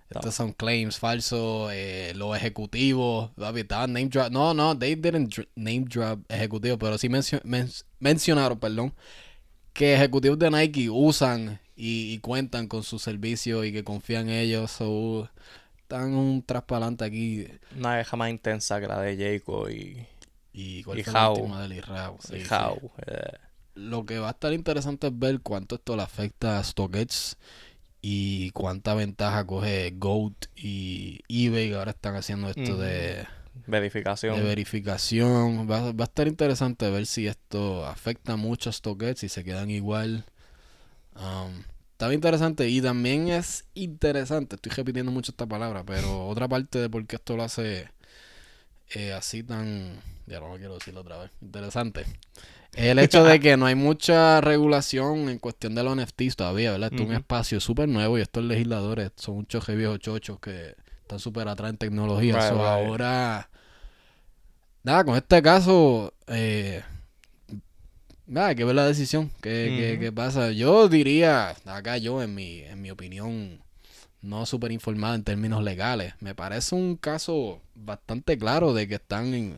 [0.10, 1.72] estos son claims falsos.
[1.74, 4.32] Eh, los ejecutivos, estaban name drop.
[4.32, 7.10] No, no, they didn't name drop ejecutivos, pero sí
[8.00, 8.94] mencionaron, perdón,
[9.74, 14.72] que ejecutivos de Nike usan y, cuentan con su servicio y que confían en ellos.
[14.72, 15.30] So,
[15.82, 17.48] están un traspalante aquí.
[17.78, 20.06] Una vez más intensa que la de Jacob y.
[20.52, 21.82] Y, cuál fue la última de
[22.20, 22.44] Sí,
[23.06, 23.38] eh.
[23.76, 27.38] Lo que va a estar interesante es ver cuánto esto le afecta a StockX
[28.02, 33.26] y cuánta ventaja coge Goat y eBay que ahora están haciendo esto de
[33.68, 34.36] verificación.
[34.36, 35.70] De verificación.
[35.70, 39.70] Va, va, a estar interesante ver si esto afecta mucho a StockX, si se quedan
[39.70, 40.26] igual
[41.20, 46.48] Um, está bien interesante y también es interesante, estoy repitiendo mucho esta palabra, pero otra
[46.48, 47.90] parte de por qué esto lo hace
[48.92, 52.06] eh, así tan, ya no lo quiero decirlo otra vez, interesante.
[52.76, 56.90] El hecho de que no hay mucha regulación en cuestión de los NFTs todavía, ¿verdad?
[56.92, 61.20] Esto es un espacio súper nuevo y estos legisladores son muchos viejos chochos que están
[61.20, 62.36] súper atrás en tecnología.
[62.36, 62.66] Right, So, right.
[62.66, 63.50] ahora,
[64.84, 66.84] nada, con este caso, eh,
[68.28, 69.32] nada, hay que ver la decisión.
[69.42, 70.02] ¿Qué, qué- Ujú.
[70.02, 70.52] qué pasa?
[70.52, 73.62] Yo diría, acá yo, en mi, en mi opinión,
[74.22, 79.34] no súper informada en términos legales, me parece un caso bastante claro de que están
[79.34, 79.58] en-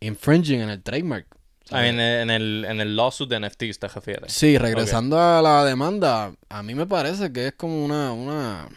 [0.00, 1.26] infringing en el trademark.
[1.70, 4.32] I mean, en el, en el lawsuit de NFTs te refieres.
[4.32, 8.68] Sí, regresando a la demanda, a mí me parece que es como una una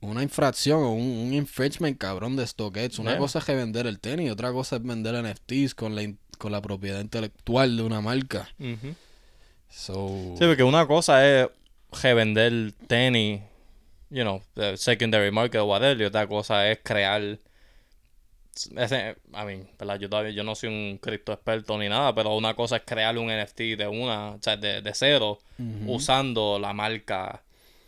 [0.00, 2.98] una infracción o un, un infringement cabrón de StockX.
[2.98, 3.18] Una Yeah.
[3.18, 6.02] cosa es revender el tenis, otra cosa es vender NFTs con la
[6.38, 8.48] con la propiedad intelectual de una marca.
[9.70, 11.48] So, Sí, porque una cosa es
[12.02, 13.40] revender tenis,
[14.10, 17.38] you know, the secondary market o whatever, y otra cosa es crear.
[18.76, 19.98] Ese, I mean, ¿verdad?
[19.98, 23.16] Yo todavía yo no soy un cripto experto ni nada, pero una cosa es crear
[23.18, 25.38] un NFT de una, o sea, de, de cero,
[25.86, 27.42] usando la marca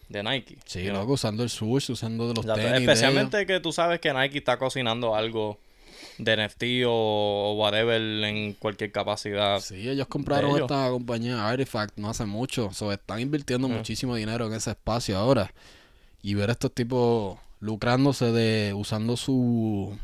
[0.08, 0.58] de Nike.
[0.66, 0.94] sí, know.
[1.00, 2.62] loco, usando el swoosh, usando de los Exacto.
[2.62, 2.86] tenis.
[2.86, 5.58] de Especialmente que tú sabes que Nike está cocinando algo
[6.18, 9.60] de NFT o, o whatever en cualquier capacidad.
[9.60, 10.62] Sí, ellos compraron ellos.
[10.62, 12.72] esta compañía Artifact no hace mucho.
[12.72, 15.52] So, están invirtiendo muchísimo dinero en ese espacio ahora.
[16.22, 19.98] Y ver a estos tipos lucrándose de usando su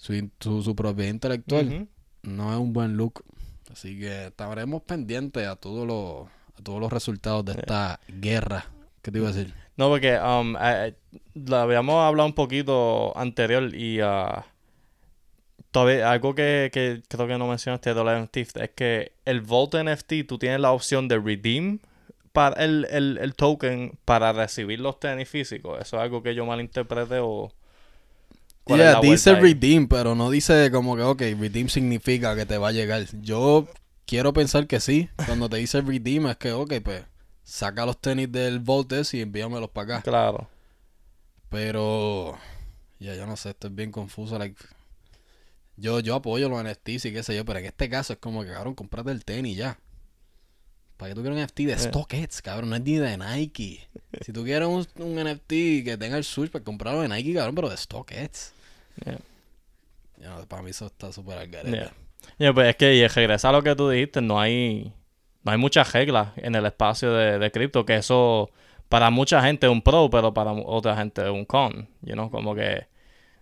[0.00, 1.88] su, su, su propiedad intelectual
[2.22, 3.22] no es un buen look.
[3.70, 6.26] Así que estaremos pendientes a todos los
[6.58, 8.64] a todos los resultados de esta guerra.
[9.02, 9.54] ¿Qué te iba a decir?
[9.76, 14.46] No, porque um, eh, eh, lo habíamos hablado un poquito anterior y ah,
[15.70, 19.74] todavía algo que, que creo que no mencionaste de los NFT es que el Vault
[19.76, 21.78] NFT tú tienes la opción de redeem
[22.32, 25.78] para el, el, el token para recibir los tenis físicos.
[25.80, 27.52] ¿Eso es algo que yo malinterpreté o...?
[28.64, 29.36] Cuál es Yeah, la dice ahí?
[29.36, 33.06] redeem, pero no dice como que, ok, redeem significa que te va a llegar.
[33.20, 33.68] Yo
[34.06, 35.10] quiero pensar que sí.
[35.26, 37.04] Cuando te dice redeem es que, ok, pues
[37.42, 40.02] saca los tenis del Vault ese y envíamelos para acá.
[40.02, 40.48] Claro.
[41.48, 42.38] Pero,
[42.98, 44.38] ya yo no sé, esto es bien confuso.
[44.38, 44.56] like,
[45.76, 48.44] yo, yo apoyo los NFTs y qué sé yo, pero en este caso es como
[48.44, 49.78] que, cabrón, comprate el tenis ya.
[51.00, 51.78] ¿Para qué tú quieres un NFT de Eh.
[51.78, 52.68] StockX, cabrón?
[52.70, 53.88] No es ni de Nike.
[54.20, 55.48] Si tú quieres un, un NFT
[55.84, 58.52] que tenga el switch, pues comprarlo de Nike, cabrón, pero de StockX.
[59.04, 59.18] Yeah.
[60.20, 61.76] Ya, para mí eso está súper al garete.
[61.76, 61.92] Yeah.
[62.38, 64.92] Yeah, pues es que y regresa a lo que tú dijiste, no hay,
[65.42, 68.50] no hay muchas reglas en el espacio de, de cripto, que eso
[68.90, 72.30] para mucha gente es un pro, pero para otra gente es un con, you know,
[72.30, 72.88] como que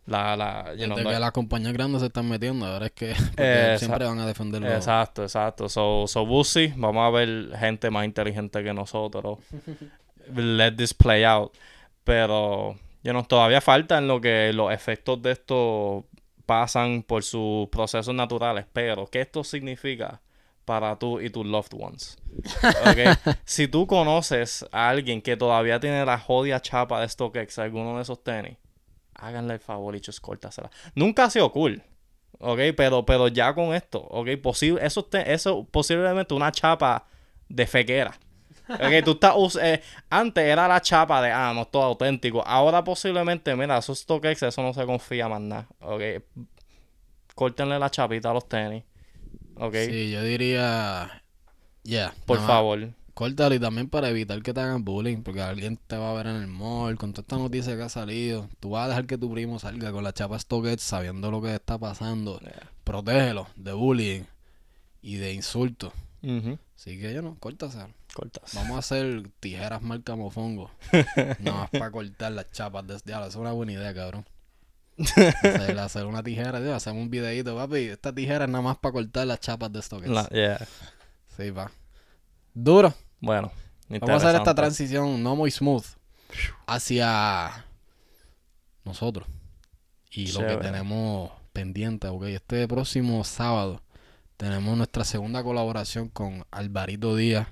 [0.09, 2.93] la, la, you Desde know, no- que las compañías grandes se están metiendo, ahora es
[2.93, 3.15] que
[3.79, 4.75] siempre van a defenderlo.
[4.75, 5.69] Exacto, exacto.
[5.69, 6.73] So, so see.
[6.77, 9.39] Vamos a ver gente más inteligente que nosotros.
[10.35, 11.53] Let this play out.
[12.05, 16.07] Pero, you know, todavía falta en lo que los efectos de esto
[16.47, 18.65] pasan por sus procesos naturales.
[18.73, 20.21] Pero, ¿qué esto significa
[20.65, 22.17] para tú y tus loved ones?
[22.87, 27.97] Ok, Si tú conoces a alguien que todavía tiene la jodida chapa de StockX, alguno
[27.97, 28.57] de esos tenis,
[29.19, 30.71] háganle el favor y just córtasela.
[30.95, 31.83] Nunca ha sido cool.
[32.41, 37.07] Ok, pero, pero ya con esto, ok, posible, eso, te- eso posiblemente una chapa
[37.49, 38.17] de fequera.
[38.69, 42.47] Ok, tú estás, eh, antes era la chapa de, ah, no es todo auténtico.
[42.47, 45.67] Ahora posiblemente, mira, esos StockX, eso no se confía más nada.
[45.81, 46.03] Ok,
[47.35, 48.85] córtenle la chapita a los tenis.
[49.57, 51.23] Ok, Sí, yo diría.
[51.83, 52.13] Yeah.
[52.27, 52.91] por favor.
[53.19, 56.29] Córtalo y también para evitar que te hagan bullying, porque alguien te va a ver
[56.29, 58.49] en el mall con toda esta noticia que ha salido.
[58.61, 61.53] Tú vas a dejar que tu primo salga con la chapa StockX sabiendo lo que
[61.53, 62.39] está pasando.
[62.39, 62.71] Yeah.
[62.85, 64.23] Protégelo de bullying
[65.03, 65.93] y de insultos.
[66.77, 67.79] Así que yo no, córtase.
[68.15, 68.55] Cortas.
[68.55, 70.71] Vamos a hacer tijeras marca mofongo.
[71.41, 73.27] Nada más para cortar las chapas de diablo.
[73.27, 74.27] Esa es una buena idea, cabrón.
[74.97, 77.79] Hacer, hacer una tijera, tío, hacemos un videito, papi.
[77.79, 80.09] Esta tijera es nada más para cortar las chapas de StockX.
[80.09, 80.65] La- yeah.
[81.37, 81.69] Sí, va.
[82.55, 82.95] Duro.
[83.21, 83.51] Bueno,
[83.89, 85.85] Vamos a hacer esta transición no muy smooth
[86.67, 87.65] hacia
[88.85, 89.27] nosotros
[90.11, 92.25] y lo que tenemos pendiente, ok.
[92.25, 93.83] Este próximo sábado
[94.37, 97.49] tenemos nuestra segunda colaboración con Alvarito Díaz,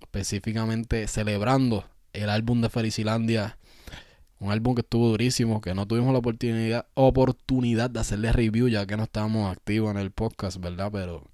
[0.00, 3.56] específicamente celebrando el álbum de Felicilandia,
[4.40, 8.86] un álbum que estuvo durísimo, que no tuvimos la oportunidad, oportunidad de hacerle review ya
[8.86, 10.90] que no estábamos activos en el podcast, ¿verdad?
[10.92, 11.24] Pero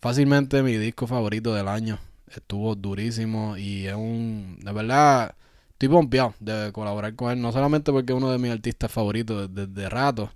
[0.00, 1.98] fácilmente mi disco favorito del año.
[2.34, 4.58] Estuvo durísimo y es un...
[4.62, 5.34] De verdad,
[5.72, 7.40] estoy pompeado de colaborar con él.
[7.40, 10.30] No solamente porque es uno de mis artistas favoritos desde, desde rato,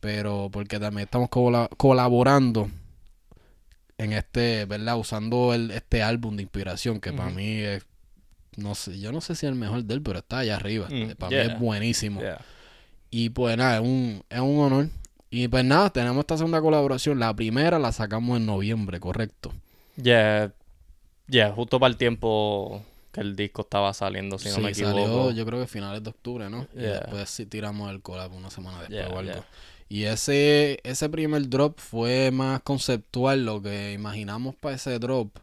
[0.00, 2.70] pero porque también estamos cola- colaborando
[3.98, 4.98] en este, ¿verdad?
[4.98, 7.84] Usando el, este álbum de inspiración que para mí es,
[8.56, 10.88] no sé, yo no sé si es el mejor de él, pero está allá arriba.
[10.90, 11.44] Mm, para yeah.
[11.44, 12.20] mí es buenísimo.
[12.20, 12.40] Yeah.
[13.10, 14.88] Y pues nada, es un, es un honor.
[15.30, 17.18] Y pues nada, tenemos esta segunda colaboración.
[17.18, 19.52] La primera la sacamos en noviembre, correcto.
[19.96, 20.52] Yeah,
[21.28, 24.96] yeah, justo para el tiempo que el disco estaba saliendo, si no me equivoco.
[24.96, 26.66] salió yo creo que finales de octubre, ¿no?
[26.74, 29.44] Y después sí tiramos el collab una semana después Yeah, o algo.
[29.88, 33.44] Y ese, ese primer drop fue más conceptual.
[33.44, 35.36] Lo que imaginamos para ese drop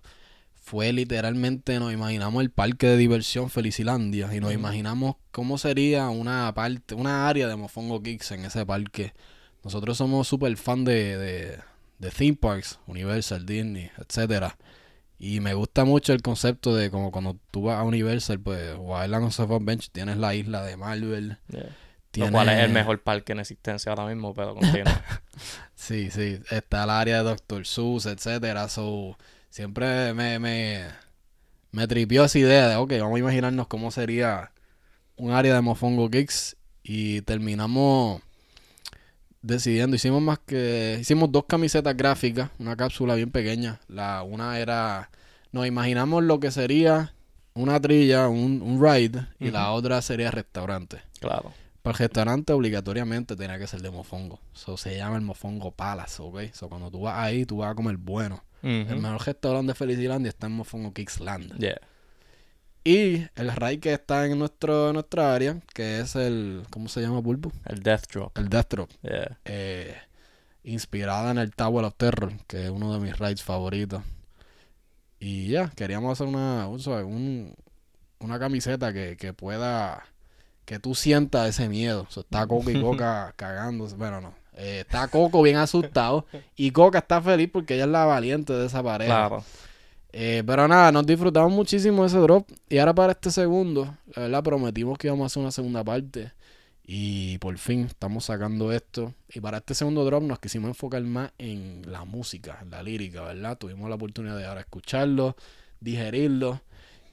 [0.55, 4.33] fue literalmente, nos imaginamos el parque de diversión Felicilandia.
[4.33, 4.59] Y nos Ujú.
[4.59, 9.13] imaginamos cómo sería una parte, una área de Mofongo Kicks en ese parque.
[9.63, 11.59] Nosotros somos súper fan de, de,
[11.99, 14.57] de theme parks, Universal, Disney, etcétera.
[15.19, 18.97] Y me gusta mucho el concepto de como cuando tú vas a Universal, pues, o
[18.97, 21.37] a Island of Adventure, tienes la isla de Marvel.
[21.49, 21.63] Yeah.
[21.63, 21.71] Lo
[22.11, 22.31] Tienes...
[22.31, 25.03] cual es el mejor parque en existencia ahora mismo, pero continúa.
[25.75, 26.41] Sí, sí.
[26.51, 28.67] Está el área de Doctor Seuss, etcétera.
[28.67, 29.17] So,
[29.49, 30.85] siempre me, me,
[31.71, 34.51] me tripió esa idea de, ok, vamos a imaginarnos cómo sería
[35.15, 36.57] un área de Mofongo Kicks.
[36.83, 38.21] Y terminamos
[39.41, 39.95] decidiendo.
[39.95, 40.97] Hicimos más que.
[40.99, 43.79] Hicimos dos camisetas gráficas, una cápsula bien pequeña.
[43.87, 45.09] La, una era.
[45.51, 47.13] Nos imaginamos lo que sería
[47.53, 49.27] una trilla, un, un ride.
[49.39, 51.01] Y la otra sería restaurante.
[51.19, 51.53] claro.
[51.81, 54.41] Para el restaurante obligatoriamente tenía que ser de mofongo.
[54.53, 56.41] Eso se llama el mofongo palace, ¿ok?
[56.51, 58.43] So, cuando tú vas ahí, tú vas a comer bueno.
[58.61, 61.57] El mejor restaurante de Felicilandia está en Mofongo Kicksland.
[61.57, 61.79] Yeah.
[62.83, 67.19] Y el ride que está en nuestro, nuestra área, que es el, ¿cómo se llama,
[67.19, 67.51] Bulbo?
[67.65, 68.37] El Death Drop.
[68.37, 68.89] El Death Drop.
[69.03, 69.37] Yeah.
[69.45, 69.95] eh,
[70.63, 74.01] inspirada en el Tower of Terror, que es uno de mis rides favoritos.
[75.19, 77.53] Y ya, queríamos hacer una, un-
[78.19, 80.05] una camiseta que, que pueda,
[80.65, 82.05] que tú sientas ese miedo.
[82.09, 83.95] O sea, está Coco y Coca cagándose.
[83.97, 84.33] Bueno, no.
[84.53, 88.65] Eh, está Coco bien asustado y Coca está feliz porque ella es la valiente de
[88.65, 89.27] esa pareja.
[89.27, 89.43] Claro.
[90.11, 92.49] Eh, pero nada, nos disfrutamos muchísimo ese drop.
[92.67, 96.31] Y ahora para este segundo, la verdad, prometimos que íbamos a hacer una segunda parte.
[96.91, 99.13] Y por fin estamos sacando esto.
[99.31, 103.21] Y para este segundo drop nos quisimos enfocar más en la música, en la lírica,
[103.21, 103.57] ¿verdad?
[103.57, 105.35] Tuvimos la oportunidad de ahora escucharlo,
[105.79, 106.61] digerirlo.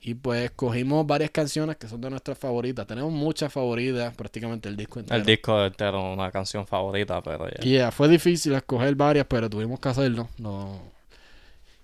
[0.01, 2.87] Y pues escogimos varias canciones que son de nuestras favoritas.
[2.87, 5.19] Tenemos muchas favoritas, prácticamente el disco entero.
[5.19, 7.57] El disco entero, una canción favorita, pero ya.
[7.61, 10.29] Y ya, fue difícil escoger varias, pero tuvimos que hacerlo.
[10.39, 10.96] No.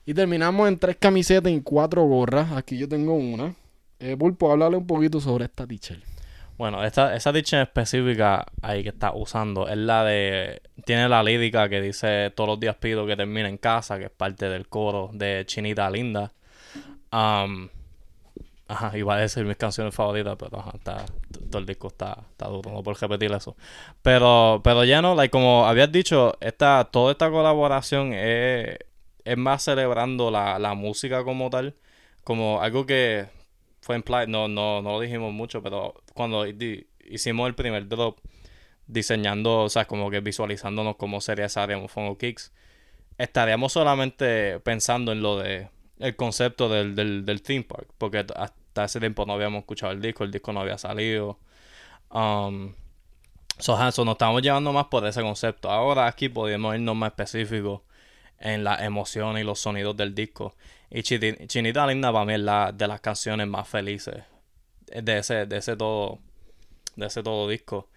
[0.05, 2.53] Y terminamos en tres camisetas y cuatro gorras.
[2.53, 3.55] Aquí yo tengo una.
[4.01, 6.03] Eh, Pulpo, háblale un poquito sobre esta teacher.
[6.59, 10.61] Bueno, esta, esa en específica ahí que está usando es la de.
[10.85, 14.11] Tiene la lírica que dice todos los días pido que termine en casa, que es
[14.11, 16.33] parte del coro de Chinita Linda.
[17.13, 17.69] Um,
[18.69, 21.05] ajá, iba a decir mis canciones favoritas, pero ajá, está,
[21.51, 23.57] todo el disco está, está duro, no por repetir eso.
[24.03, 28.79] Pero, pero ya no, like, como habías dicho, esta, toda esta colaboración es,
[29.25, 31.77] es más celebrando la, la música como tal,
[32.25, 33.29] como algo que
[33.81, 38.19] fue implied, no, no, no lo dijimos mucho, pero cuando hicimos el primer drop,
[38.87, 42.53] diseñando, o sea, como que visualizándonos cómo sería esa área Mofongo Kicks,
[43.19, 48.85] estaríamos solamente pensando en lo de el concepto del, del, del theme park, porque hasta
[48.85, 51.39] ese tiempo no habíamos escuchado el disco, el disco no había salido.
[52.11, 52.75] Um,
[53.59, 55.71] so, so nos estamos llevando más por ese concepto.
[55.71, 57.83] Ahora aquí podemos irnos más específicos
[58.43, 60.55] en las emociones y los sonidos del disco.
[60.91, 64.25] Y Chinita Linda para mí es la de las canciones más felices
[65.01, 66.19] de ese, de ese todo,
[66.97, 67.89] de ese todo disco.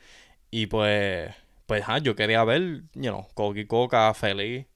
[0.51, 1.33] Y pues,
[1.65, 4.67] pues ajá, yo quería ver, you know, Coqui Coca feliz,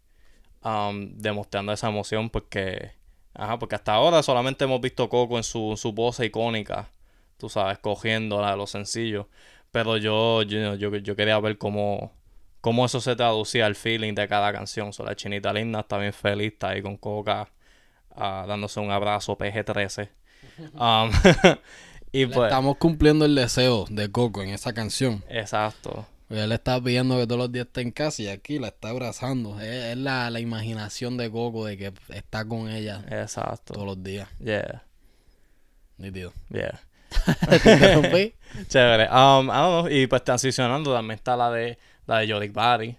[0.63, 2.91] um, demostrando esa emoción porque,
[3.33, 6.89] ajá, porque hasta ahora solamente hemos visto Coco en su, su pose icónica,
[7.37, 9.27] tú sabes, cogiendo la de los sencillos.
[9.71, 12.11] Pero yo, yo, yo, yo quería ver cómo,
[12.61, 14.93] cómo eso se traducía al feeling de cada canción.
[14.93, 17.49] So, la chinita linda está bien feliz, está ahí con Coca,
[18.15, 20.09] ah, dándose un abrazo PG-13.
[20.73, 21.09] Um,
[22.11, 25.23] y pues, estamos cumpliendo el deseo de Coco en esa canción.
[25.29, 26.05] exacto.
[26.27, 28.89] Porque Él está pidiendo que todos los días esté en casa y aquí la está
[28.89, 29.59] abrazando.
[29.61, 33.73] Es, es la, la imaginación de Coco de que está con ella Exacto.
[33.73, 34.27] todos los días.
[34.39, 34.83] Yeah,
[35.97, 36.33] Nítido.
[36.49, 36.79] yeah.
[38.67, 39.07] Chévere.
[39.09, 39.87] Um, I don't know.
[39.89, 41.77] Y pues transicionando también está la de
[42.09, 42.97] la de Yorick Body,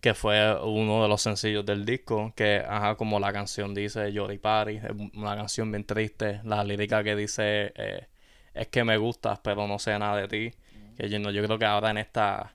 [0.00, 4.42] que fue uno de los sencillos del disco, que ajá, como la canción dice Yorick
[4.42, 8.08] Body, es una canción bien triste, la lírica que dice eh,
[8.54, 10.56] es que me gustas, pero no sé nada de ti.
[10.96, 12.54] Que yo, no- yo creo que ahora en esta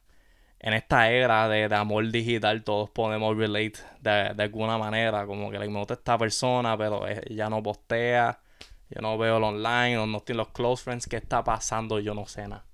[0.59, 5.51] en esta era de, de amor digital todos podemos relate de, de alguna manera, como
[5.51, 8.39] que le gusta esta persona, pero ya no postea,
[8.89, 11.99] yo no veo el online, no estoy en los close friends, ¿qué está pasando?
[11.99, 12.65] Yo no sé nada.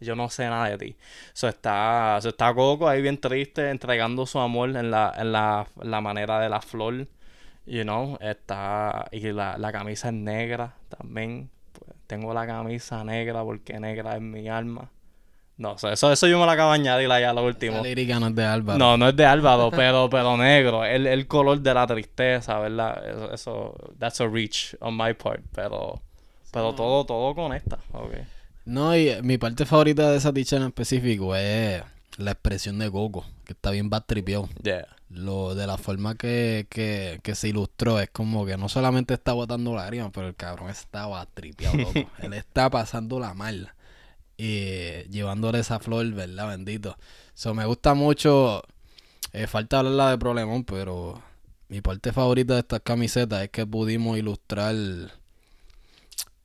[0.00, 0.96] Yo no sé nada de ti.
[1.32, 5.66] So está, so está Coco ahí bien triste, entregando su amor en la, en la,
[5.82, 7.06] la manera de la flor.
[7.66, 9.08] You know, está.
[9.12, 11.50] Y la, la camisa es negra también.
[11.72, 14.90] Pues, tengo la camisa negra porque negra es mi alma.
[15.56, 17.76] No, eso, eso yo me lo acabo de añadir allá lo último.
[17.76, 18.78] La lírica no es de Álvaro.
[18.78, 20.84] No, no es de Álvaro, pero, pero negro.
[20.84, 23.08] El, el color de la tristeza, ¿verdad?
[23.08, 26.02] Eso, eso, that's a reach on my part, pero,
[26.52, 28.14] pero todo, todo conecta, ok.
[28.64, 31.82] No, y mi parte favorita de esa dicha en específico es
[32.16, 34.48] la expresión de Coco, que está bien batripeado.
[34.62, 34.86] Yeah.
[35.10, 39.32] Lo de la forma que, que, que se ilustró es como que no solamente está
[39.32, 42.10] botando lágrimas, pero el cabrón estaba tripeado, loco.
[42.18, 43.72] Él está pasando la mal.
[44.36, 46.48] Y llevándole esa flor, ¿verdad?
[46.48, 46.96] Bendito.
[47.34, 48.62] So, me gusta mucho.
[49.32, 51.22] eh, falta hablarla de Problemón, pero
[51.68, 54.74] mi parte favorita de estas camisetas es que pudimos ilustrar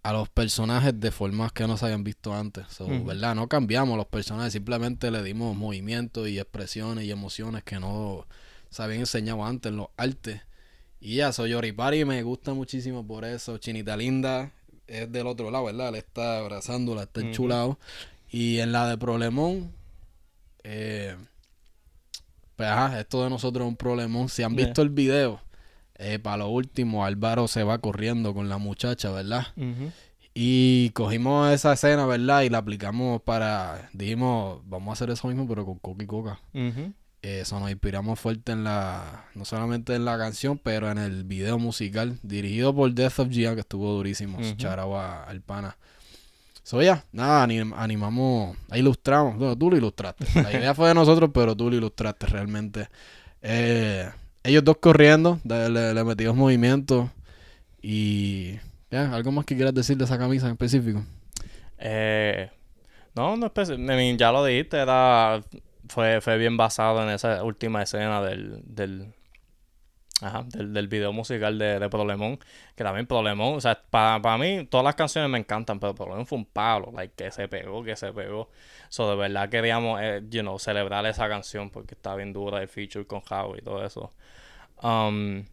[0.09, 2.65] a los personajes de formas que no se habían visto antes.
[2.69, 2.87] So.
[3.05, 3.35] ¿Verdad?
[3.35, 8.25] No cambiamos los personajes, simplemente le dimos movimientos y expresiones y emociones que no
[8.69, 10.41] se habían enseñado antes en los artes.
[10.99, 13.57] Y ya, soy Yoripari, me gusta muchísimo por eso.
[13.57, 14.51] Chinita Linda
[14.87, 15.89] es del otro lado, ¿verdad?
[15.89, 17.79] Él está abrazándola, está enchulado.
[18.29, 19.71] Y en la de Problemón,
[20.63, 21.15] eh,
[22.55, 24.27] pues ajá, esto de nosotros es un problemón.
[24.29, 24.65] Si han Yeah.
[24.65, 25.41] visto el video,
[25.99, 29.47] eh, para lo último, Álvaro se va corriendo con la muchacha, ¿verdad?
[30.33, 32.41] Y cogimos esa escena, ¿verdad?
[32.43, 33.89] Y la aplicamos para.
[33.93, 36.39] Dijimos, vamos a hacer eso mismo, pero con Coca y Coca.
[36.53, 36.93] Ujú.
[37.21, 39.25] Eso nos inspiramos fuerte en la.
[39.35, 42.17] No solamente en la canción, pero en el video musical.
[42.23, 44.37] Dirigido por Death of Gia, que estuvo durísimo.
[44.55, 45.75] Charao a- al pana.
[46.63, 48.55] So ya, nada, anim- animamos.
[48.73, 49.35] Ilustramos.
[49.37, 50.25] Bueno, tú lo ilustraste.
[50.41, 52.87] La idea fue de nosotros, pero tú lo ilustraste realmente.
[53.41, 54.07] Eh,
[54.49, 57.09] ellos dos corriendo, le, le metimos movimiento.
[57.81, 58.55] Y.
[58.91, 61.05] Ya, ¿algo más que quieras decir de esa camisa en específico?
[61.77, 62.49] Eh,
[63.15, 63.51] no, no
[64.17, 65.41] ya lo dijiste, era,
[65.87, 69.13] fue, fue bien basado en esa última escena del, del,
[70.21, 72.39] ajá, del, del video musical de, de Problemón,
[72.75, 76.25] que también Problemón, o sea, para, para mí todas las canciones me encantan, pero Problemón
[76.25, 78.49] fue un palo, like, que se pegó, que se pegó.
[78.89, 82.67] So, de verdad queríamos, eh, you know, celebrar esa canción porque está bien dura el
[82.67, 84.11] feature con Howie y todo eso.
[84.81, 85.45] Um,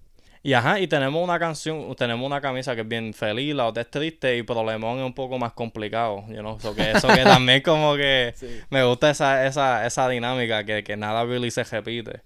[0.42, 3.82] y ajá, y tenemos una canción, tenemos una camisa que es bien feliz, la otra
[3.82, 7.24] es triste y Problemón es un poco más complicado, you know, so que eso que
[7.24, 8.32] también como que
[8.70, 12.22] me gusta esa, esa, esa dinámica que, que nada really se repite.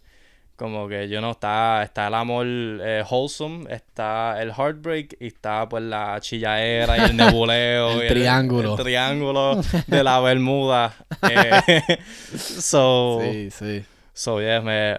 [0.61, 5.67] Como que yo no está, está el amor eh, wholesome, está el heartbreak y está
[5.67, 8.03] pues la chillaera y el nebuleo.
[8.03, 8.77] El y triángulo.
[8.77, 10.95] El, triángulo de la Bermuda.
[11.23, 11.99] Eh,
[12.37, 13.83] so, Sí, sí.
[14.13, 14.97] So, yeah, me...
[14.97, 14.99] O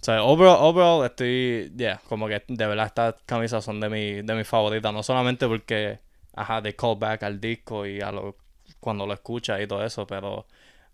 [0.00, 1.70] sea, overall, overall estoy...
[1.76, 4.90] Yeah, como que de verdad estas camisas son de mi, de mis favoritas.
[4.90, 5.98] No solamente porque,
[6.34, 8.36] ajá, de callback al disco y a lo...
[8.80, 10.46] Cuando lo escuchas y todo eso, pero...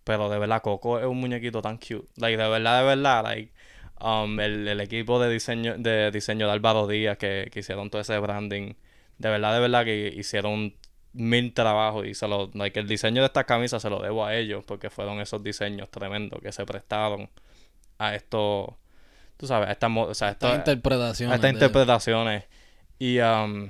[0.02, 2.08] Pero de verdad, Coco es un muñequito tan cute.
[2.16, 3.52] Like, de verdad, de verdad, like...
[4.02, 8.00] Um, el, el equipo de diseño de diseño de Álvaro Díaz que, que hicieron todo
[8.00, 8.72] ese branding.
[9.18, 10.74] De verdad, de verdad que hicieron
[11.12, 12.50] mil trabajos y se lo...
[12.54, 15.90] Like, el diseño de estas camisas se lo debo a ellos porque fueron esos diseños
[15.90, 17.28] tremendos que se prestaron
[17.98, 18.78] a esto,
[19.36, 21.32] tú sabes, a esta, mo- o sea, Estas interpretaciones.
[21.32, 22.44] a estas de- interpretaciones.
[22.98, 23.68] Y, um,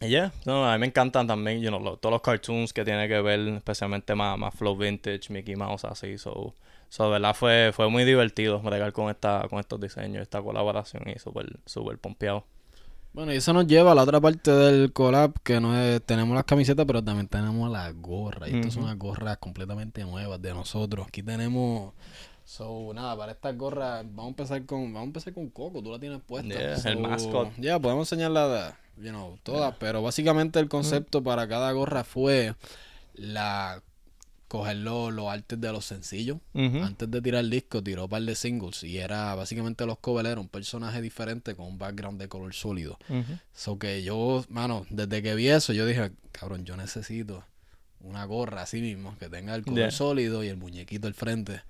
[0.00, 2.84] y yeah, no, a mí me encantan también, you know, lo- todos los cartoons que
[2.84, 6.54] tienen que ver, especialmente más, más Flow Vintage, Mickey Mouse, así, so,
[6.88, 11.04] so de verdad fue, fue muy divertido bregar con esta, con estos diseños, esta colaboración
[11.08, 12.44] y súper, súper pompeado.
[13.12, 16.34] Bueno, y eso nos lleva a la otra parte del collab, que no es, tenemos
[16.34, 18.50] las camisetas, pero también tenemos las gorras.
[18.50, 21.06] Y estas son unas gorras completamente nuevas de nosotros.
[21.08, 21.94] Aquí tenemos,
[22.44, 25.90] so, nada, para estas gorras, vamos a empezar con, vamos a empezar con Coco, tú
[25.90, 26.54] la tienes puesta.
[26.54, 27.50] Yeah, el So, mascot.
[27.56, 32.54] Ya, podemos enseñarla, you know, todas, pero básicamente el concepto para cada gorra fue
[33.14, 33.82] la
[34.48, 36.38] coger los, los artes de los sencillos.
[36.54, 40.42] Antes de tirar el disco, tiró un par de singles y era básicamente los coveleros,
[40.42, 42.98] un personaje diferente con un background de color sólido.
[43.08, 43.38] Ujú.
[43.54, 47.44] So que yo, mano, desde que vi eso, yo dije, cabrón, yo necesito
[48.00, 49.90] una gorra así mismo, que tenga el color Yeah.
[49.90, 51.62] sólido y el muñequito al frente.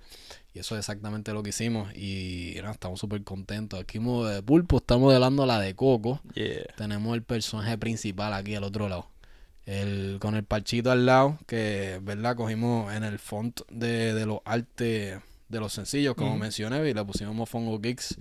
[0.53, 1.93] Y eso es exactamente lo que hicimos.
[1.95, 3.79] Y estamos súper contentos.
[3.79, 6.21] Aquí de Pulpo está modelando la de Coco.
[6.33, 6.65] Yeah.
[6.77, 9.07] Tenemos el personaje principal aquí al otro lado.
[9.69, 12.35] El, con el parchito al lado, que, ¿verdad?
[12.35, 17.05] Cogimos en el font de, de los artes de los sencillos, como mencioné, y le
[17.05, 18.17] pusimos Mofongo Kicks.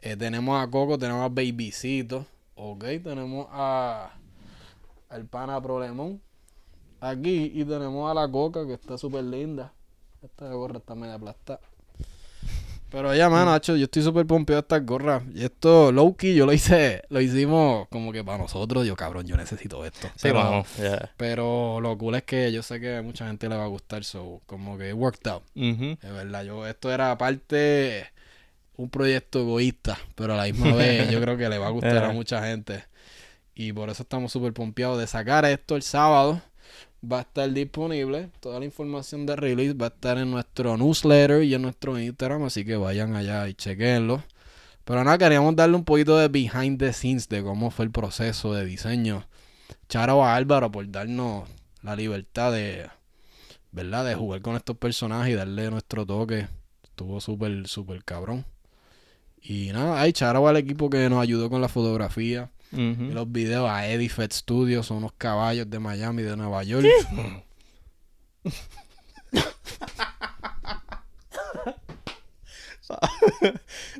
[0.00, 2.26] Eh, tenemos a Coco, tenemos a Babycito,
[2.56, 4.10] ok, tenemos a
[5.08, 6.20] al pana Problemón
[7.00, 9.72] aquí y tenemos a la Coca que está súper linda.
[10.20, 11.60] Esta gorra está media aplastada.
[12.92, 15.22] Pero ya, mano, hacho, yo estoy súper pompeado de estas gorras.
[15.34, 18.86] Y esto, Lowkey, yo lo hice, lo hicimos como que para nosotros.
[18.86, 20.08] Yo, cabrón, yo necesito esto.
[20.08, 21.10] Sí, pero, yeah.
[21.16, 24.04] pero lo cool es que yo sé que a mucha gente le va a gustar,
[24.04, 25.42] so, como que it worked out.
[25.56, 25.96] Ujú.
[26.02, 28.10] Es verdad, yo, esto era parte
[28.76, 32.04] un proyecto egoísta, pero a la misma vez yo creo que le va a gustar
[32.04, 32.84] a mucha gente.
[33.54, 36.42] Y por eso estamos súper pompeados de sacar esto el sábado.
[37.04, 38.30] Va a estar disponible.
[38.40, 42.44] Toda la información de release va a estar en nuestro newsletter y en nuestro Instagram.
[42.44, 44.22] Así que vayan allá y chequenlo.
[44.84, 48.54] Pero nada, queríamos darle un poquito de behind the scenes de cómo fue el proceso
[48.54, 49.26] de diseño.
[49.88, 51.48] Charo a Álvaro por darnos
[51.82, 52.88] la libertad de,
[53.72, 54.04] ¿verdad?
[54.04, 56.48] De jugar con estos personajes y darle nuestro toque.
[56.84, 58.44] Estuvo súper, súper cabrón.
[59.40, 63.02] Y nada, hay charo al equipo que nos ayudó con la fotografía y Ujú.
[63.12, 66.86] los videos a Edifed Studios, son unos caballos de Miami, de Nueva York.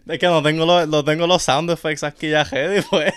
[0.07, 3.15] Es que no tengo, los, no tengo los sound effects aquí ya ready, pues.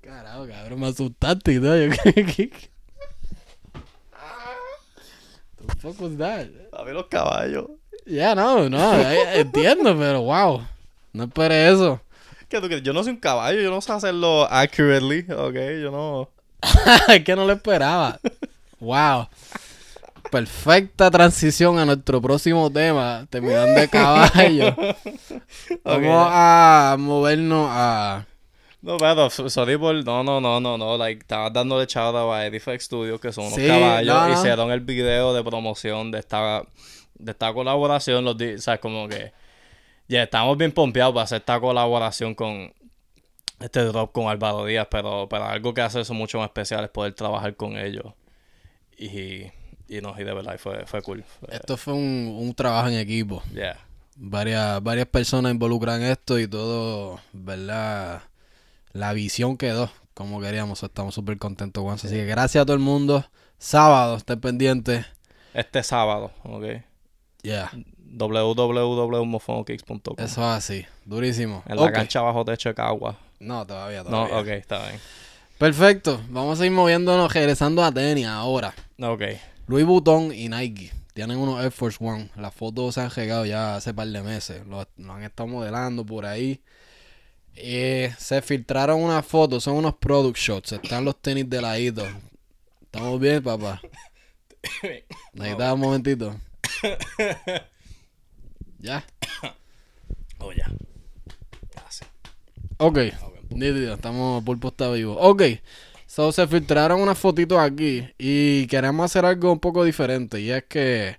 [0.00, 1.76] Carajo, cabrón, me asustaste y todo.
[1.76, 2.70] Yo, ¿qué, qué, qué?
[5.66, 6.46] The fuck was that?
[6.72, 7.66] A ver los caballos.
[8.06, 10.66] Ya, no, no, eh, entiendo, pero wow.
[11.12, 12.00] No esperé eso.
[12.50, 12.82] ¿Qué tú crees?
[12.82, 16.28] Yo no soy un caballo, yo no sé hacerlo accurately, ok, yo no...
[17.08, 18.18] es que no lo esperaba.
[18.80, 19.28] Wow.
[20.32, 24.74] Perfecta transición a nuestro próximo tema, terminando de caballo.
[25.84, 28.26] Vamos a movernos a...
[28.82, 30.04] No, pero, sorry por...
[30.04, 33.44] No, no, no, no, no, like, estabas dándole shout out a Edifact Studios, que son
[33.44, 36.64] unos Sí, caballos, no, hicieron el video de promoción de esta,
[37.14, 39.38] de esta colaboración, los o sea, como que...
[40.10, 42.72] Ya, estamos bien pompeados para hacer esta colaboración con...
[43.60, 46.90] Este drop con Álvaro Díaz, pero, pero algo que hace eso mucho más especial es
[46.90, 48.12] poder trabajar con ellos.
[48.98, 49.44] Y...
[49.86, 51.24] Y no, y de verdad, fue, fue cool.
[51.48, 53.42] Esto fue un, un trabajo en equipo.
[53.54, 53.78] yeah.
[54.16, 58.22] Varias, varias personas involucran esto y todo, ¿verdad?
[58.92, 60.82] La visión quedó como queríamos.
[60.82, 61.94] Estamos súper contentos, Juan.
[61.94, 63.24] Así que gracias a todo el mundo.
[63.58, 65.06] Sábado, estén pendientes.
[65.54, 66.64] Este sábado, ok.
[67.42, 67.70] Ya,
[68.10, 70.84] www.mofonokicks.com eso es así.
[71.04, 71.62] Durísimo.
[71.66, 73.16] En la cancha bajo techo de Cagua.
[73.38, 74.38] No, todavía, No, todavía.
[74.38, 75.00] ok, está bien.
[75.58, 76.20] Perfecto.
[76.28, 78.74] Vamos a ir moviéndonos, regresando a tenis ahora.
[79.00, 79.22] Ok.
[79.66, 82.30] Louis Vuitton y Nike tienen unos Air Force One.
[82.36, 84.66] Las fotos se han llegado ya hace par de meses.
[84.66, 86.60] Los han estado modelando por ahí.
[87.54, 90.72] Eh, se filtraron unas fotos, son unos product shots.
[90.72, 92.06] Están los tenis de ladito.
[92.82, 93.80] ¿Estamos bien, papá?
[95.32, 96.36] Necesitas un momentito.
[98.80, 99.04] ¿Ya?
[100.42, 100.66] Oh, ya.
[101.74, 102.08] Gracias.
[102.78, 102.98] Ok.
[103.50, 105.18] Nítido, estamos, Pulpo está vivo.
[105.20, 105.42] Ok.
[106.06, 110.40] So, se filtraron unas fotitos aquí y queremos hacer algo un poco diferente.
[110.40, 111.18] Y es que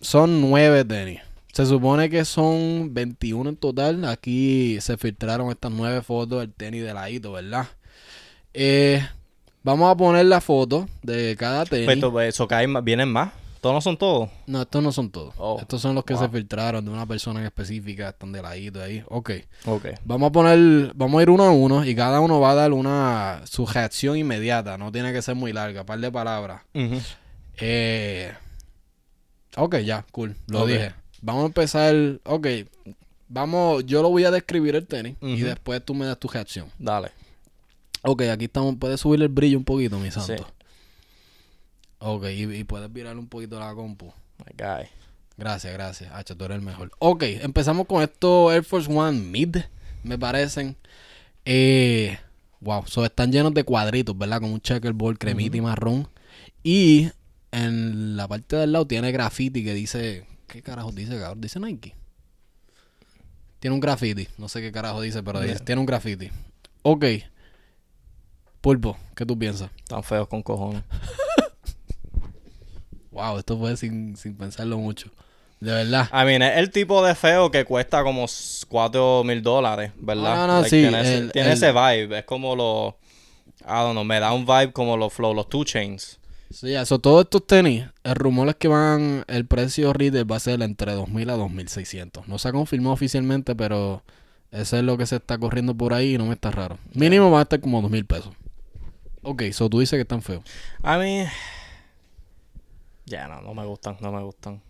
[0.00, 1.20] son nueve tenis.
[1.52, 4.04] Se supone que son 21 en total.
[4.06, 7.68] Aquí se filtraron estas nueve fotos del tenis de ladito, ¿verdad?
[8.54, 9.06] Eh,
[9.62, 11.86] vamos a poner la foto de cada tenis.
[11.86, 13.30] Pero, pues, eso cae más- vienen más.
[13.62, 14.28] Todos no son todos.
[14.48, 15.34] No, estos no son todos.
[15.38, 16.24] Oh, estos son los que wow.
[16.24, 18.08] se filtraron de una persona en específica.
[18.08, 19.04] Están de ladito ahí.
[19.06, 19.30] Ok.
[19.66, 19.86] Ok.
[20.04, 22.72] Vamos a poner, vamos a ir uno a uno y cada uno va a dar
[22.72, 26.62] una su reacción inmediata, no tiene que ser muy larga, par de palabras.
[26.74, 27.00] Ujú.
[27.58, 28.32] Eh,
[29.56, 30.92] ok, ya, cool, lo dije.
[31.20, 31.94] Vamos a empezar,
[32.24, 32.46] ok,
[33.28, 36.66] vamos, yo lo voy a describir el tenis y después tú me das tu reacción.
[36.80, 37.12] Dale.
[38.02, 40.36] Ok, aquí estamos, puedes subir el brillo un poquito, mi santo.
[40.36, 40.52] Sí.
[42.04, 44.06] Ok, y, y puedes virar un poquito la compu.
[44.38, 44.88] My guy.
[45.36, 46.12] Gracias, gracias.
[46.12, 46.90] Hacho, tú eres el mejor.
[46.98, 49.56] Ok, empezamos con estos Air Force One Mid,
[50.02, 50.76] me parecen.
[51.44, 52.18] Eh,
[52.60, 54.40] wow, so están llenos de cuadritos, ¿verdad?
[54.40, 56.08] Como un checkerboard, cremita y marrón.
[56.64, 57.10] Y
[57.52, 60.26] en la parte del lado tiene graffiti que dice...
[60.48, 61.40] ¿Qué carajo dice, cabrón?
[61.40, 61.94] Dice Nike.
[63.60, 64.28] Tiene un graffiti.
[64.38, 66.30] No sé qué carajo dice, pero dice- tiene un graffiti.
[66.82, 67.04] Ok.
[68.60, 69.70] Pulpo, ¿qué tú piensas?
[69.88, 70.82] Tan feos con cojones.
[73.12, 75.10] Wow, esto fue sin, sin pensarlo mucho.
[75.60, 76.08] De verdad.
[76.12, 78.26] I mean, es el tipo de feo que cuesta como
[78.68, 80.34] 4 mil dólares, ¿verdad?
[80.34, 82.18] No, no, no, sí, Tiene, ese, el- tiene el- ese vibe.
[82.18, 82.94] Es como los...
[83.60, 86.18] I don't know, me da un vibe como los flow, los two chains.
[86.50, 90.40] Sí, eso, todos estos tenis, el rumor es que van, el precio retail va a
[90.40, 92.26] ser entre 2.000 a 2.600.
[92.26, 94.02] No se ha confirmado oficialmente, pero
[94.50, 96.78] eso es lo que se está corriendo por ahí y no me está raro.
[96.92, 98.34] Mínimo va a estar como 2.000 pesos.
[99.22, 100.42] Ok, so tú dices que están feos.
[100.82, 101.24] A mí...
[103.12, 104.62] Ya, no, no me gustan, no me gustan.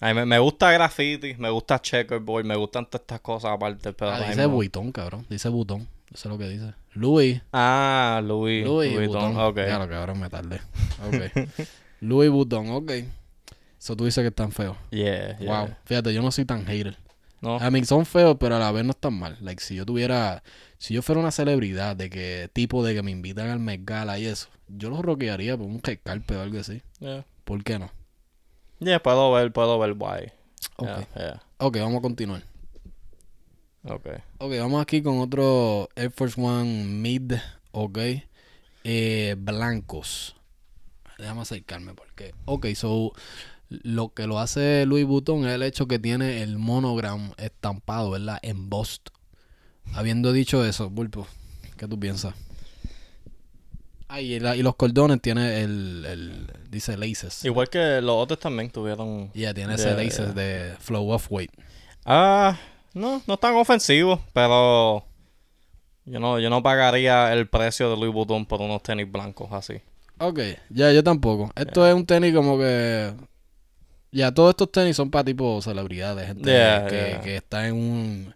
[0.00, 3.92] A mí me, me gusta graffiti, me gusta checkerboard, me gustan todas estas cosas aparte,
[3.92, 4.10] pero...
[4.10, 5.24] Ah, dice Vuitton, cabrón.
[5.30, 5.88] Dice Butón.
[6.12, 6.74] Eso es lo que dice.
[6.94, 7.40] Louis.
[7.52, 9.36] Ah, Louis, Louis Louis Vuitton.
[9.38, 9.54] Ok.
[9.54, 10.60] Claro, cabrón, me tardé.
[11.06, 11.48] Ok.
[12.00, 12.90] Louis Vuitton, ok.
[13.78, 14.76] Eso tú dices que están feos.
[14.90, 15.60] Yeah, yeah.
[15.60, 15.74] Wow.
[15.84, 16.96] Fíjate, yo no soy tan hater.
[17.40, 19.36] No, A mí son feos, pero a la vez no están mal.
[19.40, 20.42] Like, si yo tuviera,
[20.78, 24.18] si yo fuera una celebridad de que tipo de que me invitan al Met Gala
[24.18, 26.82] y eso, yo los rockearía por un carpe o algo así.
[26.98, 27.24] yeah.
[27.46, 27.88] ¿Por qué no?
[28.80, 30.32] Yeah, puedo ver, puedo ver why.
[30.78, 30.86] Ok.
[30.86, 31.42] Yeah, yeah.
[31.58, 32.42] Ok, vamos a continuar.
[33.84, 34.08] Ok.
[34.38, 37.34] Ok, vamos aquí con otro Air Force One Mid,
[37.70, 37.98] ok.
[38.82, 40.34] Eh, blancos.
[41.18, 42.34] Déjame acercarme porque...
[42.46, 43.12] Ok, so...
[43.68, 48.38] Lo que lo hace Louis Vuitton es el hecho que tiene el monogram estampado, ¿verdad?
[48.42, 49.02] Embossed.
[49.92, 51.26] Habiendo dicho eso, Bulpo,
[51.76, 52.34] ¿qué tú piensas?
[54.08, 57.44] Ah, y, la- y los cordones tiene el, el- dice laces.
[57.44, 59.30] Igual que los otros también tuvieron.
[59.34, 60.32] Ya tiene ese Yeah, laces yeah.
[60.34, 61.50] de flow off weight.
[62.04, 62.56] Ah,
[62.94, 65.04] no, no tan ofensivos, pero
[66.04, 69.80] yo no, yo no pagaría el precio de Louis Vuitton por unos tenis blancos así.
[70.18, 70.38] Ok,
[70.70, 71.50] ya yo tampoco.
[71.56, 73.12] Esto es un tenis como que
[74.12, 77.20] ya todos estos tenis son para tipo celebridades, gente Yeah, que, yeah.
[77.22, 78.34] que está en un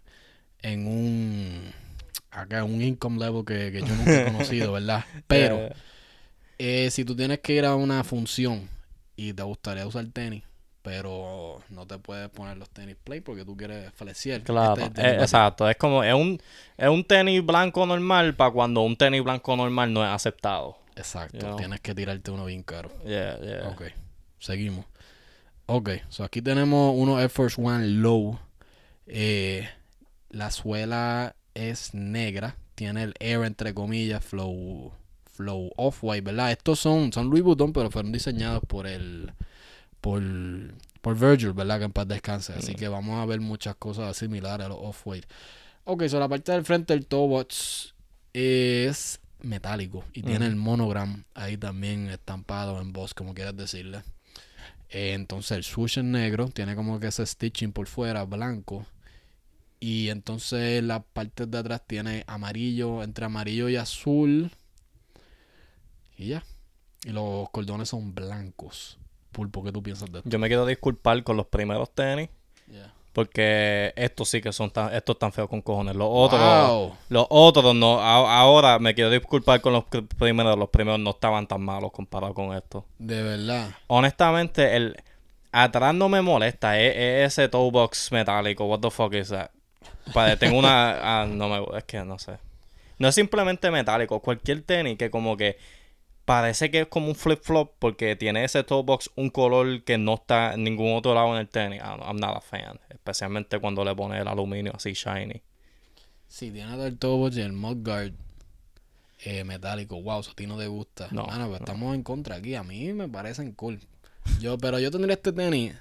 [0.63, 1.73] en un
[2.31, 5.05] acá un income level que, que yo nunca he conocido, ¿verdad?
[5.27, 5.73] Pero Eh,
[6.57, 8.69] eh, si tú tienes que ir a una función
[9.15, 10.43] y te gustaría usar tenis,
[10.83, 14.41] pero no te puedes poner los tenis play porque tú quieres flexear.
[14.41, 15.69] claro, este es tenis eh, exacto.
[15.69, 16.39] Es como, es un,
[16.77, 20.77] es un tenis blanco normal para cuando un tenis blanco normal no es aceptado.
[20.95, 21.55] Exacto, you know.
[21.57, 22.91] tienes que tirarte uno bien caro.
[23.05, 23.67] Yeah, yeah.
[23.69, 23.83] Ok,
[24.39, 24.85] seguimos.
[25.67, 28.37] Ok, so aquí tenemos uno Air Force One Low.
[29.07, 29.67] Eh,
[30.29, 32.55] la suela es negra.
[32.75, 34.91] Tiene el Air entre comillas, Flow,
[35.25, 36.51] flow Off-White, ¿verdad?
[36.51, 39.31] Estos son, son Louis Vuitton, pero fueron diseñados por el.
[39.99, 40.21] Por,
[41.01, 41.77] por Virgil, ¿verdad?
[41.79, 42.53] Que en paz descanse.
[42.53, 42.75] Así Mm.
[42.75, 45.27] que vamos a ver muchas cosas similares a los Off-White.
[45.83, 47.93] Ok, so la parte del frente del toe box
[48.33, 50.45] es metálico y tiene Ujú.
[50.45, 54.01] el monogram ahí también estampado en voz, como quieras decirle.
[54.89, 58.85] Eh, entonces el swoosh es negro, tiene como que ese stitching por fuera, blanco.
[59.81, 64.51] Y entonces las partes de atrás tiene amarillo, entre amarillo y azul.
[66.17, 66.43] Y ya.
[67.03, 68.99] Y los cordones son blancos.
[69.31, 70.29] Pulpo, ¿qué tú piensas de esto?
[70.29, 72.29] Yo me quiero disculpar con los primeros tenis.
[73.13, 75.95] Porque estos sí que son tan, estos tan feos con cojones.
[75.97, 76.93] Los otros, Wow.
[77.09, 77.99] los otros no.
[77.99, 80.57] A- ahora me quiero disculpar con los pr- primeros.
[80.57, 82.85] Los primeros no estaban tan malos comparado con estos.
[82.99, 83.71] De verdad.
[83.87, 84.95] Honestamente, el
[85.51, 86.79] atrás no me molesta.
[86.79, 88.63] Es, es ese toe box metálico.
[88.63, 89.51] What the fuck is that?
[90.39, 91.21] Tengo una.
[91.21, 91.77] ah, no me.
[91.77, 92.37] Es que no sé.
[92.99, 94.19] No es simplemente metálico.
[94.21, 95.57] Cualquier tenis que como que
[96.25, 99.97] parece que es como un flip flop porque tiene ese toe box un color que
[99.97, 101.79] no está en ningún otro lado en el tenis.
[101.81, 102.79] I don't- I'm not a fan.
[102.89, 105.41] Especialmente cuando le pone el aluminio así shiny.
[106.27, 108.13] Si tiene el Tobot y el Mudguard
[109.23, 111.07] eh, metálico, wow, eso a ti no te gusta.
[111.11, 111.65] No, Mano, pues no.
[111.65, 112.55] estamos en contra aquí.
[112.55, 113.79] A mí me parecen cool.
[114.39, 115.73] Yo, pero yo tendría este tenis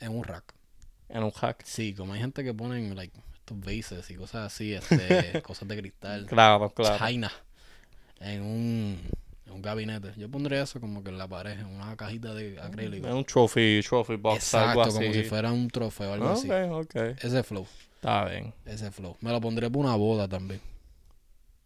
[0.00, 0.52] en un rack.
[1.12, 1.62] En un hack.
[1.64, 5.76] Sí, como hay gente que ponen like, estos vases y cosas así, este, cosas de
[5.78, 6.26] cristal.
[6.26, 7.06] Claro, claro.
[7.06, 7.30] China.
[8.20, 8.98] En un,
[9.46, 10.12] en un gabinete.
[10.16, 13.06] Yo pondría eso como que en la pared, en una cajita de acrílico.
[13.06, 14.98] En un trophy, trophy box, algo Exacto, así.
[15.04, 16.50] como si fuera un trofeo o algo así.
[16.50, 16.96] Ok, ok.
[17.22, 18.54] Ese flow, Está bien.
[18.64, 19.16] ese flow.
[19.20, 20.60] Me lo pondré por una boda también.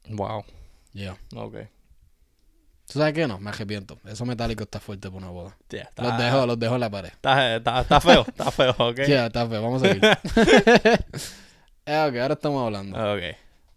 [0.08, 0.44] Wow.
[0.92, 1.16] Ya.
[1.34, 1.56] Ok.
[2.90, 3.26] ¿Tú sabes qué?
[3.26, 3.98] No, me arrepiento.
[4.04, 5.56] Eso metálico está fuerte por una boda.
[5.68, 7.08] Está, Los dejo, los dejo en la pared.
[7.08, 9.00] Está, está, está feo, está feo, ok.
[9.08, 9.62] Ya, está feo.
[9.62, 10.02] Vamos a seguir.
[11.88, 12.96] Eh, ok, ahora estamos hablando.
[12.98, 13.22] Ok.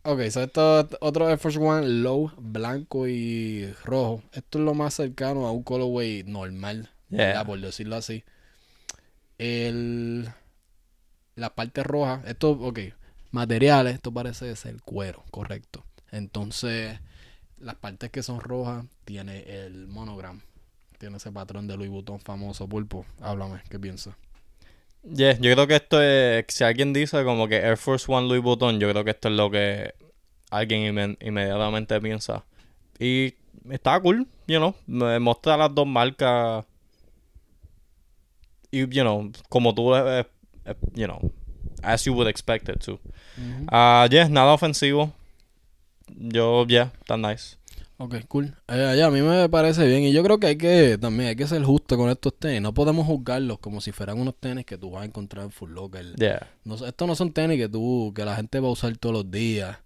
[0.02, 4.24] Ok, so esto es otro Air Force One low, blanco y rojo.
[4.34, 7.46] Esto es lo más cercano a un colorway normal, Yeah.
[7.46, 8.24] por decirlo así.
[9.38, 10.28] El,
[11.36, 12.80] la parte roja, esto, ok,
[13.32, 15.86] materiales, esto parece ser cuero, correcto.
[16.12, 17.00] Entonces,
[17.60, 20.42] las partes que son rojas, tiene el monogram.
[20.98, 23.06] Tiene ese patrón de Louis Vuitton famoso, pulpo.
[23.22, 24.16] Háblame, ¿qué piensas?
[25.04, 28.42] Yeah, yo creo que esto es, si alguien dice como que Air Force One Louis
[28.44, 29.94] Vuitton, yo creo que esto es lo que
[30.50, 32.44] alguien inme- inmediatamente piensa.
[33.00, 33.34] Y
[33.70, 36.66] está cool, you know, me muestra las dos marcas
[38.72, 40.26] y, you know, como tú, eh,
[40.94, 41.32] you know,
[41.82, 43.00] as you would expect it to.
[43.72, 45.14] Ah, yeah, nada ofensivo.
[46.18, 47.60] Yo, yeah, está nice.
[48.02, 48.56] Ok, cool.
[48.70, 50.04] Eh, ya, a mí me parece bien.
[50.04, 52.62] Y yo creo que hay que también hay que ser justo con estos tenis.
[52.62, 55.72] No podemos juzgarlos como si fueran unos tenis que tú vas a encontrar en Full
[55.72, 56.16] Locker.
[56.16, 56.48] Yeah.
[56.64, 59.30] No, estos no son tenis que tú, que la gente va a usar todos los
[59.30, 59.80] días.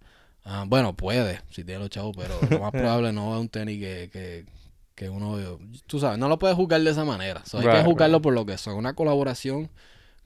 [0.45, 3.79] Ah, bueno, puede, si tiene los chavos, pero lo más probable no es un tenis
[3.79, 4.45] que, que,
[4.93, 5.57] que uno,
[5.87, 7.43] tú sabes, no lo puedes juzgar de esa manera.
[7.45, 8.23] So, hay que juzgarlo right.
[8.23, 8.75] por lo que son.
[8.75, 9.71] Una colaboración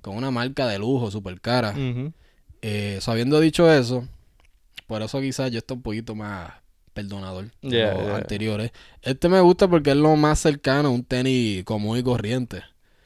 [0.02, 1.70] con una marca de lujo súper cara.
[1.72, 2.12] Ujú.
[2.62, 4.06] Eh, so, habiendo dicho eso,
[4.88, 6.52] por eso quizás yo estoy un poquito más
[6.94, 8.16] perdonador Yeah, los yeah.
[8.18, 8.72] anteriores.
[9.04, 12.64] Este me gusta porque es lo más cercano a un tenis común y corriente,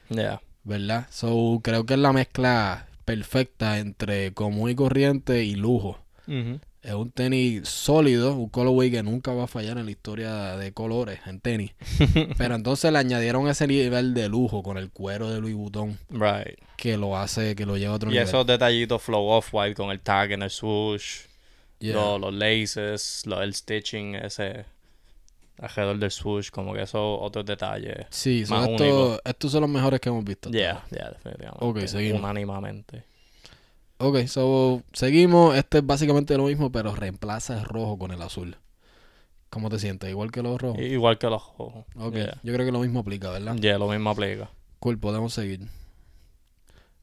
[0.08, 0.40] Yeah.
[0.64, 1.06] ¿verdad?
[1.10, 5.98] So, creo que es la mezcla perfecta entre común y corriente y lujo.
[6.26, 6.60] Ujú.
[6.82, 10.72] Es un tenis sólido, un colorway que nunca va a fallar en la historia de
[10.72, 11.72] colores en tenis.
[12.38, 16.58] Pero entonces le añadieron ese nivel de lujo con el cuero de Louis Vuitton Right.
[16.76, 18.26] que lo hace, que lo lleva a otro Y nivel.
[18.26, 21.20] esos detallitos flow off-white con el tag en el swoosh,
[21.82, 21.94] Yeah.
[21.94, 24.64] los, los laces, lo- el stitching ese
[25.58, 28.06] alrededor del swoosh, como que esos otros detalles.
[28.10, 29.20] Sí, son más estos, único.
[29.24, 30.50] estos son los mejores que hemos visto.
[30.50, 31.64] Yeah, yeah, definitivamente.
[31.64, 32.20] Ok, seguimos.
[32.20, 33.04] Unánimamente.
[33.98, 35.54] Ok, so seguimos.
[35.56, 38.56] Este es básicamente lo mismo, pero reemplaza el rojo con el azul.
[39.50, 40.08] ¿Cómo te sientes?
[40.10, 40.80] ¿Igual que los rojos?
[40.80, 41.84] Igual que los ojos.
[41.96, 42.40] Ok, Yeah.
[42.42, 43.54] yo creo que lo mismo aplica, ¿verdad?
[43.56, 44.50] Yeah, lo mismo aplica.
[44.80, 45.60] Cool, podemos seguir.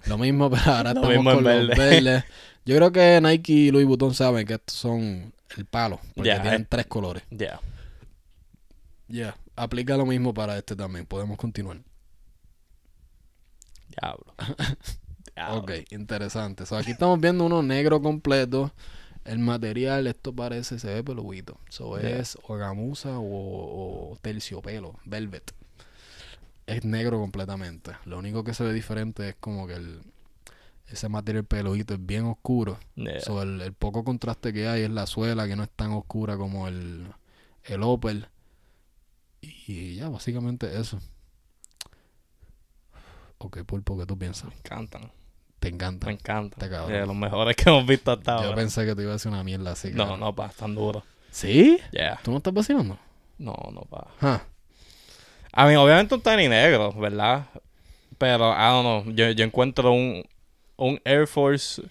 [0.06, 1.76] Lo mismo, pero ahora estamos mismo con los verde.
[1.76, 2.24] verdes.
[2.66, 6.42] Yo creo que Nike y Louis Vuitton saben que estos son el palo, porque Ya,
[6.42, 6.68] tienen eh.
[6.70, 7.24] tres colores.
[7.30, 7.60] Yeah.
[9.08, 11.06] Ya, aplica lo mismo para este también.
[11.06, 11.78] Podemos continuar.
[13.90, 14.34] Diablo.
[15.36, 15.58] Diablo.
[15.62, 16.66] Ok, interesante.
[16.66, 18.72] So, aquí estamos viendo uno negro completo.
[19.26, 21.58] El material, esto parece, se ve peluito.
[21.70, 22.20] So, Yeah.
[22.20, 25.52] es o gamuza o, o terciopelo, velvet.
[26.70, 27.92] Es negro completamente.
[28.06, 30.02] Lo único que se ve diferente es como que el,
[30.88, 32.80] ese material peluito es bien oscuro.
[32.96, 33.20] Yeah.
[33.22, 36.38] So, el, el poco contraste que hay es la suela, que no es tan oscura
[36.38, 37.08] como el,
[37.66, 38.28] el Opel.
[39.42, 41.00] Y ya, básicamente eso.
[43.38, 44.50] Ok, Pulpo, ¿qué tú piensas?
[44.50, 45.12] Me encantan.
[45.60, 46.08] Te encanta.
[46.08, 46.60] Me encantan.
[46.60, 47.00] Está cabrón.
[47.00, 48.56] De los mejores que hemos visto hasta Yo ahora.
[48.56, 49.92] pensé que te iba a decir una mierda así.
[49.92, 51.04] No, no, pa, están duros.
[51.32, 51.80] ¿Sí?
[51.92, 52.20] Yeah.
[52.24, 52.98] ¿Tú no estás vacilando?
[53.38, 54.08] No, no, pa.
[54.22, 54.42] Ah,
[55.52, 57.46] A mí, obviamente un tenis negro, ¿verdad?
[58.18, 59.16] Pero, I don't know.
[59.16, 60.24] Yo, yo encuentro un,
[60.78, 61.82] un Air Force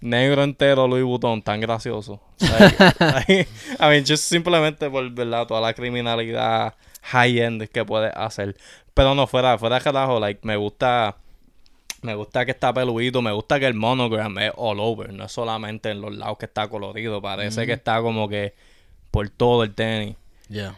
[0.00, 2.20] negro entero Louis Vuitton tan gracioso.
[2.40, 3.48] Like,
[3.78, 5.46] I mean, just simplemente por, ¿verdad?
[5.46, 8.56] Toda la criminalidad high-end que puede hacer.
[8.94, 11.16] Pero no, fuera, fuera de carajo, like, me gusta...
[12.02, 15.32] Me gusta que está peluito, me gusta que el monogram es all over, no es
[15.32, 18.54] solamente en los lados que está colorido, parece que está como que
[19.10, 20.16] por todo el tenis.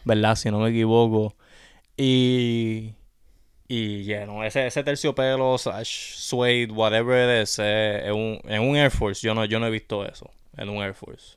[0.05, 0.35] ¿verdad?
[0.35, 1.37] Si no me equivoco.
[1.97, 2.95] Y.
[3.69, 8.61] Y, yeah, no, ese, ese terciopelo, slash, suede, whatever it is, eh, en, un, en
[8.61, 10.31] un Air Force, yo no, yo no he visto eso.
[10.59, 11.37] En un Air Force.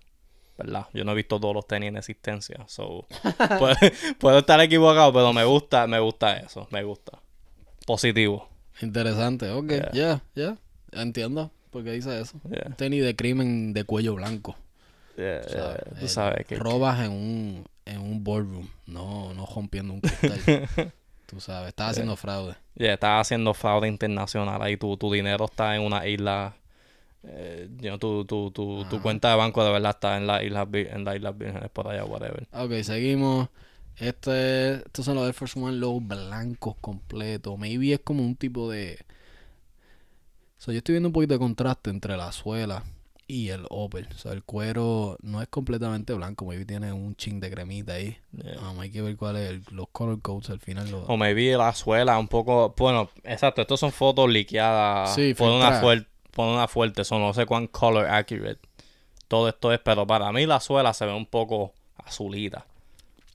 [0.57, 0.87] ¿Verdad?
[0.93, 2.57] Yo no he visto todos los tenis en existencia.
[2.67, 3.07] So,
[3.59, 3.75] puedo,
[4.19, 6.67] puedo estar equivocado, pero me gusta, me gusta eso.
[6.71, 7.19] Me gusta.
[7.85, 8.49] Positivo.
[8.81, 9.49] Interesante.
[9.51, 9.91] Ok, Yeah.
[9.93, 10.57] ya, ya.
[10.91, 12.39] Entiendo por qué dice eso.
[12.49, 12.63] Yeah.
[12.67, 14.57] Un tenis de crimen de cuello blanco.
[15.17, 16.55] Yeah, o sea, yeah, tú eh, sabes que.
[16.57, 18.67] Robas en un, en un boardroom.
[18.87, 20.69] No, no rompiendo un cristal.
[21.25, 22.55] Tú sabes, estás haciendo fraude.
[22.75, 26.55] Ya estás haciendo fraude internacional ahí, tu, tu dinero está en una isla,
[27.23, 30.67] eh, you know, tu, tu, tu, cuenta de banco de verdad está en las islas,
[30.71, 32.47] en las islas vírgenes por allá, whatever.
[32.51, 33.49] Ok, seguimos.
[33.97, 37.57] Este, estos son los Air Force One, los blancos completos.
[37.57, 38.99] Maybe es como un tipo de.
[40.57, 42.83] So, yo estoy viendo un poquito de contraste entre la suela
[43.27, 44.07] y el Opel.
[44.13, 46.45] O sea, el cuero no es completamente blanco.
[46.45, 48.17] Maybe tiene un chin de cremita ahí.
[48.31, 48.59] Yeah.
[48.69, 50.89] Um, hay que ver cuál es el- los color codes al final.
[50.91, 51.03] Los...
[51.07, 55.79] O maybe la suela un poco, bueno, exacto, estos son fotos liqueadas Sí, por una
[55.81, 58.59] fuerte, por una fuerte, eso no sé cuán color accurate.
[59.27, 62.65] Todo esto es, pero para mí la suela se ve un poco azulita.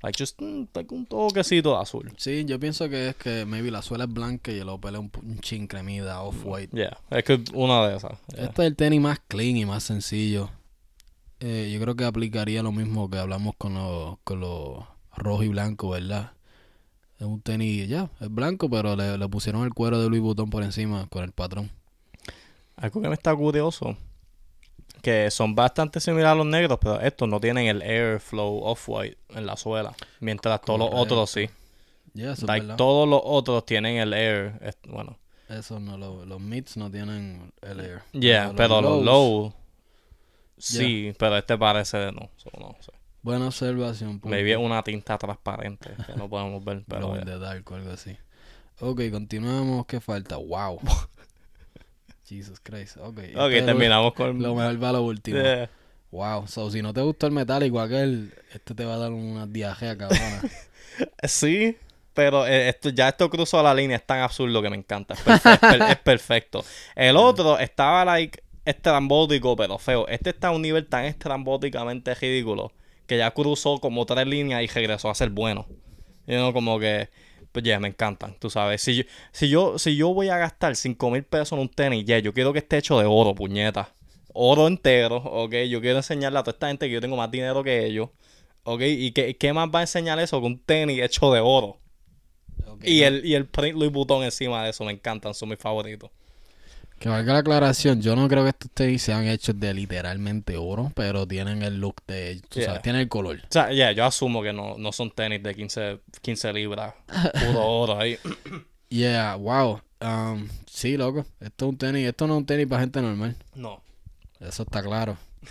[0.03, 2.13] Like just mm, like un toquecito de azul.
[2.17, 5.01] Sí, yo pienso que es que maybe la suela es blanca y el Opel es
[5.01, 6.75] un, un chin cremita off-white.
[6.75, 8.13] Yeah, es que una de esas.
[8.35, 8.45] yeah.
[8.45, 10.51] Este es el tenis más clean y más sencillo.
[11.41, 14.85] Eh, yo creo que aplicaría lo mismo que hablamos con los, con los
[15.17, 16.33] rojo y blanco, ¿verdad?
[17.19, 20.49] Es un tenis, ya, es blanco, pero le, le pusieron el cuero de Louis Vuitton
[20.49, 21.71] por encima con el patrón.
[22.77, 23.97] Algo que me está curioso,
[25.03, 29.47] que son bastante similares a los negros, pero estos no tienen el airflow off-white en
[29.47, 31.49] la suela, mientras todos los otros sí.
[32.15, 35.17] Ya, eso es Like, todos los otros tienen el air, bueno,
[35.49, 38.03] Eso no, lo- los mids no tienen el air.
[38.13, 39.53] yeah, pero los low
[40.59, 42.93] sí, pero este parece de no, so, no sé.
[43.23, 44.13] Buena observación.
[44.19, 44.29] punto.
[44.29, 47.25] Maybe es una tinta transparente que no podemos ver, pero yeah.
[47.25, 48.17] the dark o algo así.
[48.81, 49.85] Ok, continuamos.
[49.87, 50.37] ¿Qué falta?
[50.37, 50.81] Wow.
[52.31, 52.97] Jesus Christ.
[52.99, 55.41] Ok, este Ok, es lo- terminamos con Lo mejor para lo último.
[55.41, 55.69] Yeah.
[56.13, 59.47] Wow, so si no te gustó el metálico aquel, este te va a dar una
[59.47, 60.43] diarrea cabrona.
[61.23, 61.77] Sí,
[62.15, 65.15] pero eh, esto, ya esto cruzó la línea, es tan absurdo que me encanta.
[65.15, 66.65] Es, perfe- es per- es perfecto.
[66.97, 70.07] El otro estaba like estrambótico, pero feo.
[70.09, 72.73] Este está a un nivel tan estrambóticamente ridículo
[73.07, 75.67] que ya cruzó como tres líneas y regresó a ser bueno.
[76.27, 77.09] Y no como que,
[77.53, 78.83] pues ya, me encantan, tú sabes.
[78.83, 82.05] Si yo, si yo, si yo voy a gastar 5 mil pesos en un tenis,
[82.05, 83.95] ya, yo quiero que esté hecho de oro, puñeta.
[84.33, 85.53] Oro entero, ok.
[85.69, 88.11] Yo quiero enseñarle a toda esta gente que yo tengo más dinero que ellos.
[88.65, 88.83] ¿Ok?
[88.85, 91.79] ¿Y qué, qué más va a enseñar eso que un tenis hecho de oro?
[92.83, 95.59] Y no- el, y el print Louis Vuitton encima de eso me encantan, son mis
[95.59, 96.11] favoritos.
[97.01, 100.93] Que valga la aclaración, yo no creo que estos tenis sean hechos de literalmente oro,
[100.95, 102.67] pero tienen el look de, tú Yeah.
[102.69, 103.37] sabes, tienen el color.
[103.39, 106.93] O sea, yeah, yo asumo que no, no son tenis de 15, 15 libras.
[107.47, 108.19] Puro oro ahí.
[108.91, 109.81] Yeah, wow.
[110.01, 111.25] Um, sí, loco.
[111.39, 113.37] Esto es un tenis, esto no es un tenis para gente normal.
[113.55, 113.81] No.
[114.41, 115.17] Eso está claro.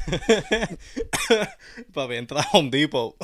[1.93, 3.15] Papi, entra a Home Depot.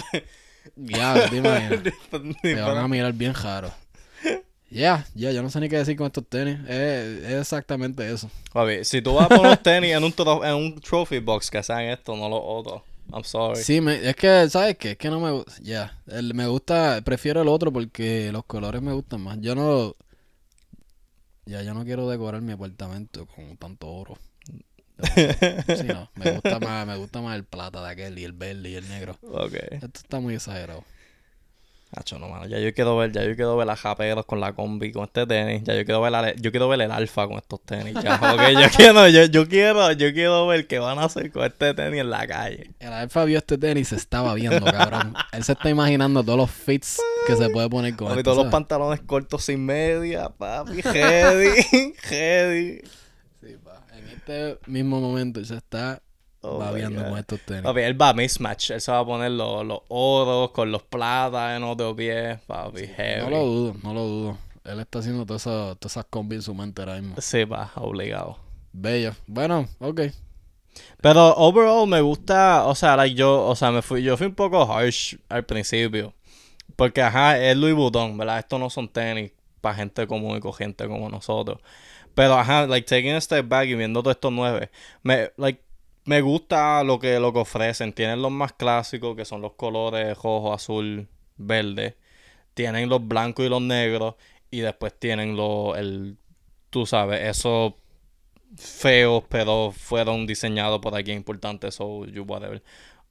[0.75, 1.79] Ya, te imaginas.
[2.41, 3.71] Te van a mirar bien raro.
[4.75, 6.57] Ya, ya, yo no sé ni qué decir con estos tenis.
[6.67, 8.29] Es, es exactamente eso.
[8.51, 11.63] Papi, si tú vas a poner tenis en un, tro- en un trophy box que
[11.63, 12.81] sean esto, no los otros.
[13.13, 13.61] I'm sorry.
[13.63, 14.91] Sí, me- es que, ¿sabes qué?
[14.91, 15.53] Es que no me gusta.
[15.61, 15.97] Ya,
[16.33, 19.37] me gusta, prefiero el otro porque los colores me gustan más.
[19.39, 19.95] Yo no.
[21.45, 24.17] Ya, yo no quiero decorar mi apartamento con tanto oro.
[25.77, 28.69] Sí, no, me gusta más, me gusta más el plata de aquel y el verde
[28.69, 29.17] y el negro.
[29.21, 29.53] Ok.
[29.71, 30.83] Esto está muy exagerado.
[31.95, 32.45] Hacho, no, mano.
[32.47, 35.25] Ya yo quiero ver, ya yo quiero ver a Japeros con la combi, con este
[35.25, 35.63] tenis.
[35.63, 37.93] Ya yo quiero ver, la- yo quiero ver el alfa con estos tenis.
[38.03, 38.19] Ya,
[38.53, 42.01] yo quiero, yo, yo quiero, yo quiero ver qué van a hacer con este tenis
[42.01, 42.71] en la calle.
[42.79, 45.13] El Alfa vio este tenis y se estaba viendo, cabrón.
[45.31, 48.47] Él se está imaginando todos los fits que se puede poner con esto, todos los
[48.51, 52.81] pantalones cortos sin media, papi, heavy, heavy.
[53.41, 53.81] Sí, pa.
[53.97, 56.01] En este mismo momento él se está
[56.45, 57.09] Oh God.
[57.09, 57.63] con estos tenis.
[57.63, 58.71] Papi, él va a mismatch.
[58.71, 62.39] Él se va a poner los, los oros con los plátanos en otro pie.
[62.45, 63.23] Papi, heavy.
[63.23, 64.37] No lo dudo, no lo dudo.
[64.63, 67.15] Él está haciendo todas esas, todas esas combis en su mente ahora mismo.
[67.19, 68.37] Sí, va, obligado.
[68.73, 69.13] Bello.
[69.27, 70.01] Bueno, ok.
[71.01, 74.35] Pero overall me gusta, o sea, like yo, o sea, me fui, yo fui un
[74.35, 76.13] poco harsh al principio.
[76.75, 78.39] Porque ajá, es Louis Vuitton, ¿verdad?
[78.39, 79.31] Estos no son tenis
[79.61, 81.59] para gente común y corriente como nosotros.
[82.13, 84.69] Pero ajá, like taking a step back y viendo todos estos nueve,
[85.03, 85.61] me, like,
[86.05, 87.93] me gusta lo que, lo que ofrecen.
[87.93, 91.97] Tienen los más clásicos, que son los colores rojo, azul, verde.
[92.53, 94.15] Tienen los blancos y los negros.
[94.51, 96.17] Y después tienen los, el,
[96.69, 97.73] tú sabes, esos
[98.55, 102.61] feos, pero fueron diseñados por alguien importante, so you whatever.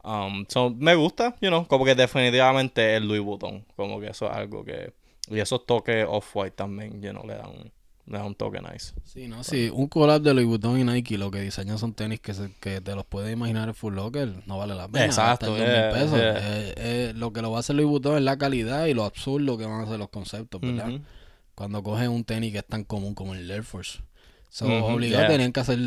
[0.02, 4.26] Um, so, me gusta, you know, como que definitivamente es Louis Vuitton, como que eso
[4.26, 4.92] es algo que...
[5.28, 7.72] Y esos toques off-white también, you know, le dan,
[8.06, 8.92] le dan un toque nice.
[9.04, 9.70] Sí, no, sí.
[9.72, 12.80] Un collab de Louis Vuitton y Nike lo que diseñan son tenis que, se- que
[12.80, 14.42] te los puedes imaginar en Full Locker.
[14.46, 15.06] No vale la pena.
[15.06, 16.18] Exacto, yeah, pesos.
[16.18, 16.38] yeah.
[16.38, 19.04] Eh, eh, lo que lo va a hacer Louis Vuitton es la calidad y lo
[19.04, 21.00] absurdo que van a ser los conceptos, ¿verdad?
[21.54, 24.00] Cuando cogen un tenis que es tan común como el Air Force.
[24.50, 25.30] So, Ujú, obligado yeah.
[25.32, 25.78] tenían que hacer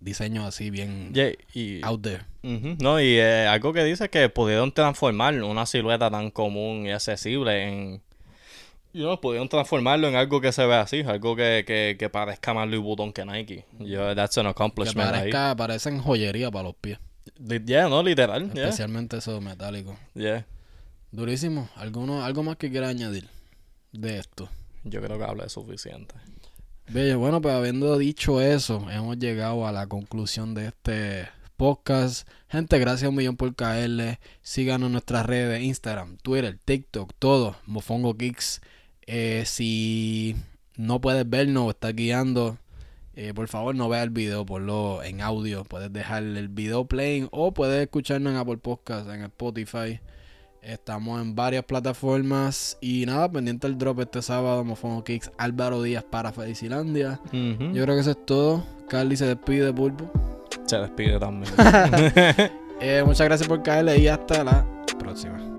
[0.00, 2.24] diseños así bien Yeah, y, out there.
[2.42, 7.62] no, y eh, algo que dice que pudieron transformar una silueta tan común y accesible
[7.68, 8.02] en...
[8.94, 12.54] You know, pudieron transformarlo en algo que se vea así, algo que, que, que parezca
[12.54, 13.64] más Louis Vuitton que Nike.
[13.80, 15.18] Yo, that's an Que accomplishment ahí.
[15.32, 16.98] parezca, parecen joyería para los pies.
[17.66, 18.52] Yeah, no, literal.
[18.52, 19.96] Yeah, Especialmente esos metálicos.
[20.14, 20.46] yeah.
[21.10, 21.68] Durísimo.
[21.76, 23.28] ¿Alguno, ¿Algo más que quiera añadir
[23.92, 24.48] de esto?
[24.84, 26.14] Yo creo que hablé suficiente.
[26.88, 32.28] Bello, bueno, pues habiendo dicho eso, hemos llegado a la conclusión de este podcast.
[32.48, 34.20] Gente, gracias un millón por caerle.
[34.42, 38.60] Síganos en nuestras redes, Instagram, Twitter, TikTok, todo, Mofongo Kicks.
[39.06, 40.36] Eh, si
[40.76, 42.58] no puedes vernos o estás guiando,
[43.14, 45.64] eh, por favor no veas el video, ponlo en audio.
[45.64, 50.00] Puedes dejar el video playing o puedes escucharnos en Apple Podcast, en Spotify.
[50.62, 52.78] Estamos en varias plataformas.
[52.80, 57.20] Y nada, pendiente el drop este sábado, Mofongo Kicks, Álvaro Díaz para Felicilandia.
[57.32, 58.64] Yo creo que eso es todo.
[58.88, 60.10] Carly se despide, Pulpo.
[60.66, 61.52] Se despide también.
[62.80, 64.66] Eh, muchas gracias por caerle y hasta la
[64.98, 65.53] próxima.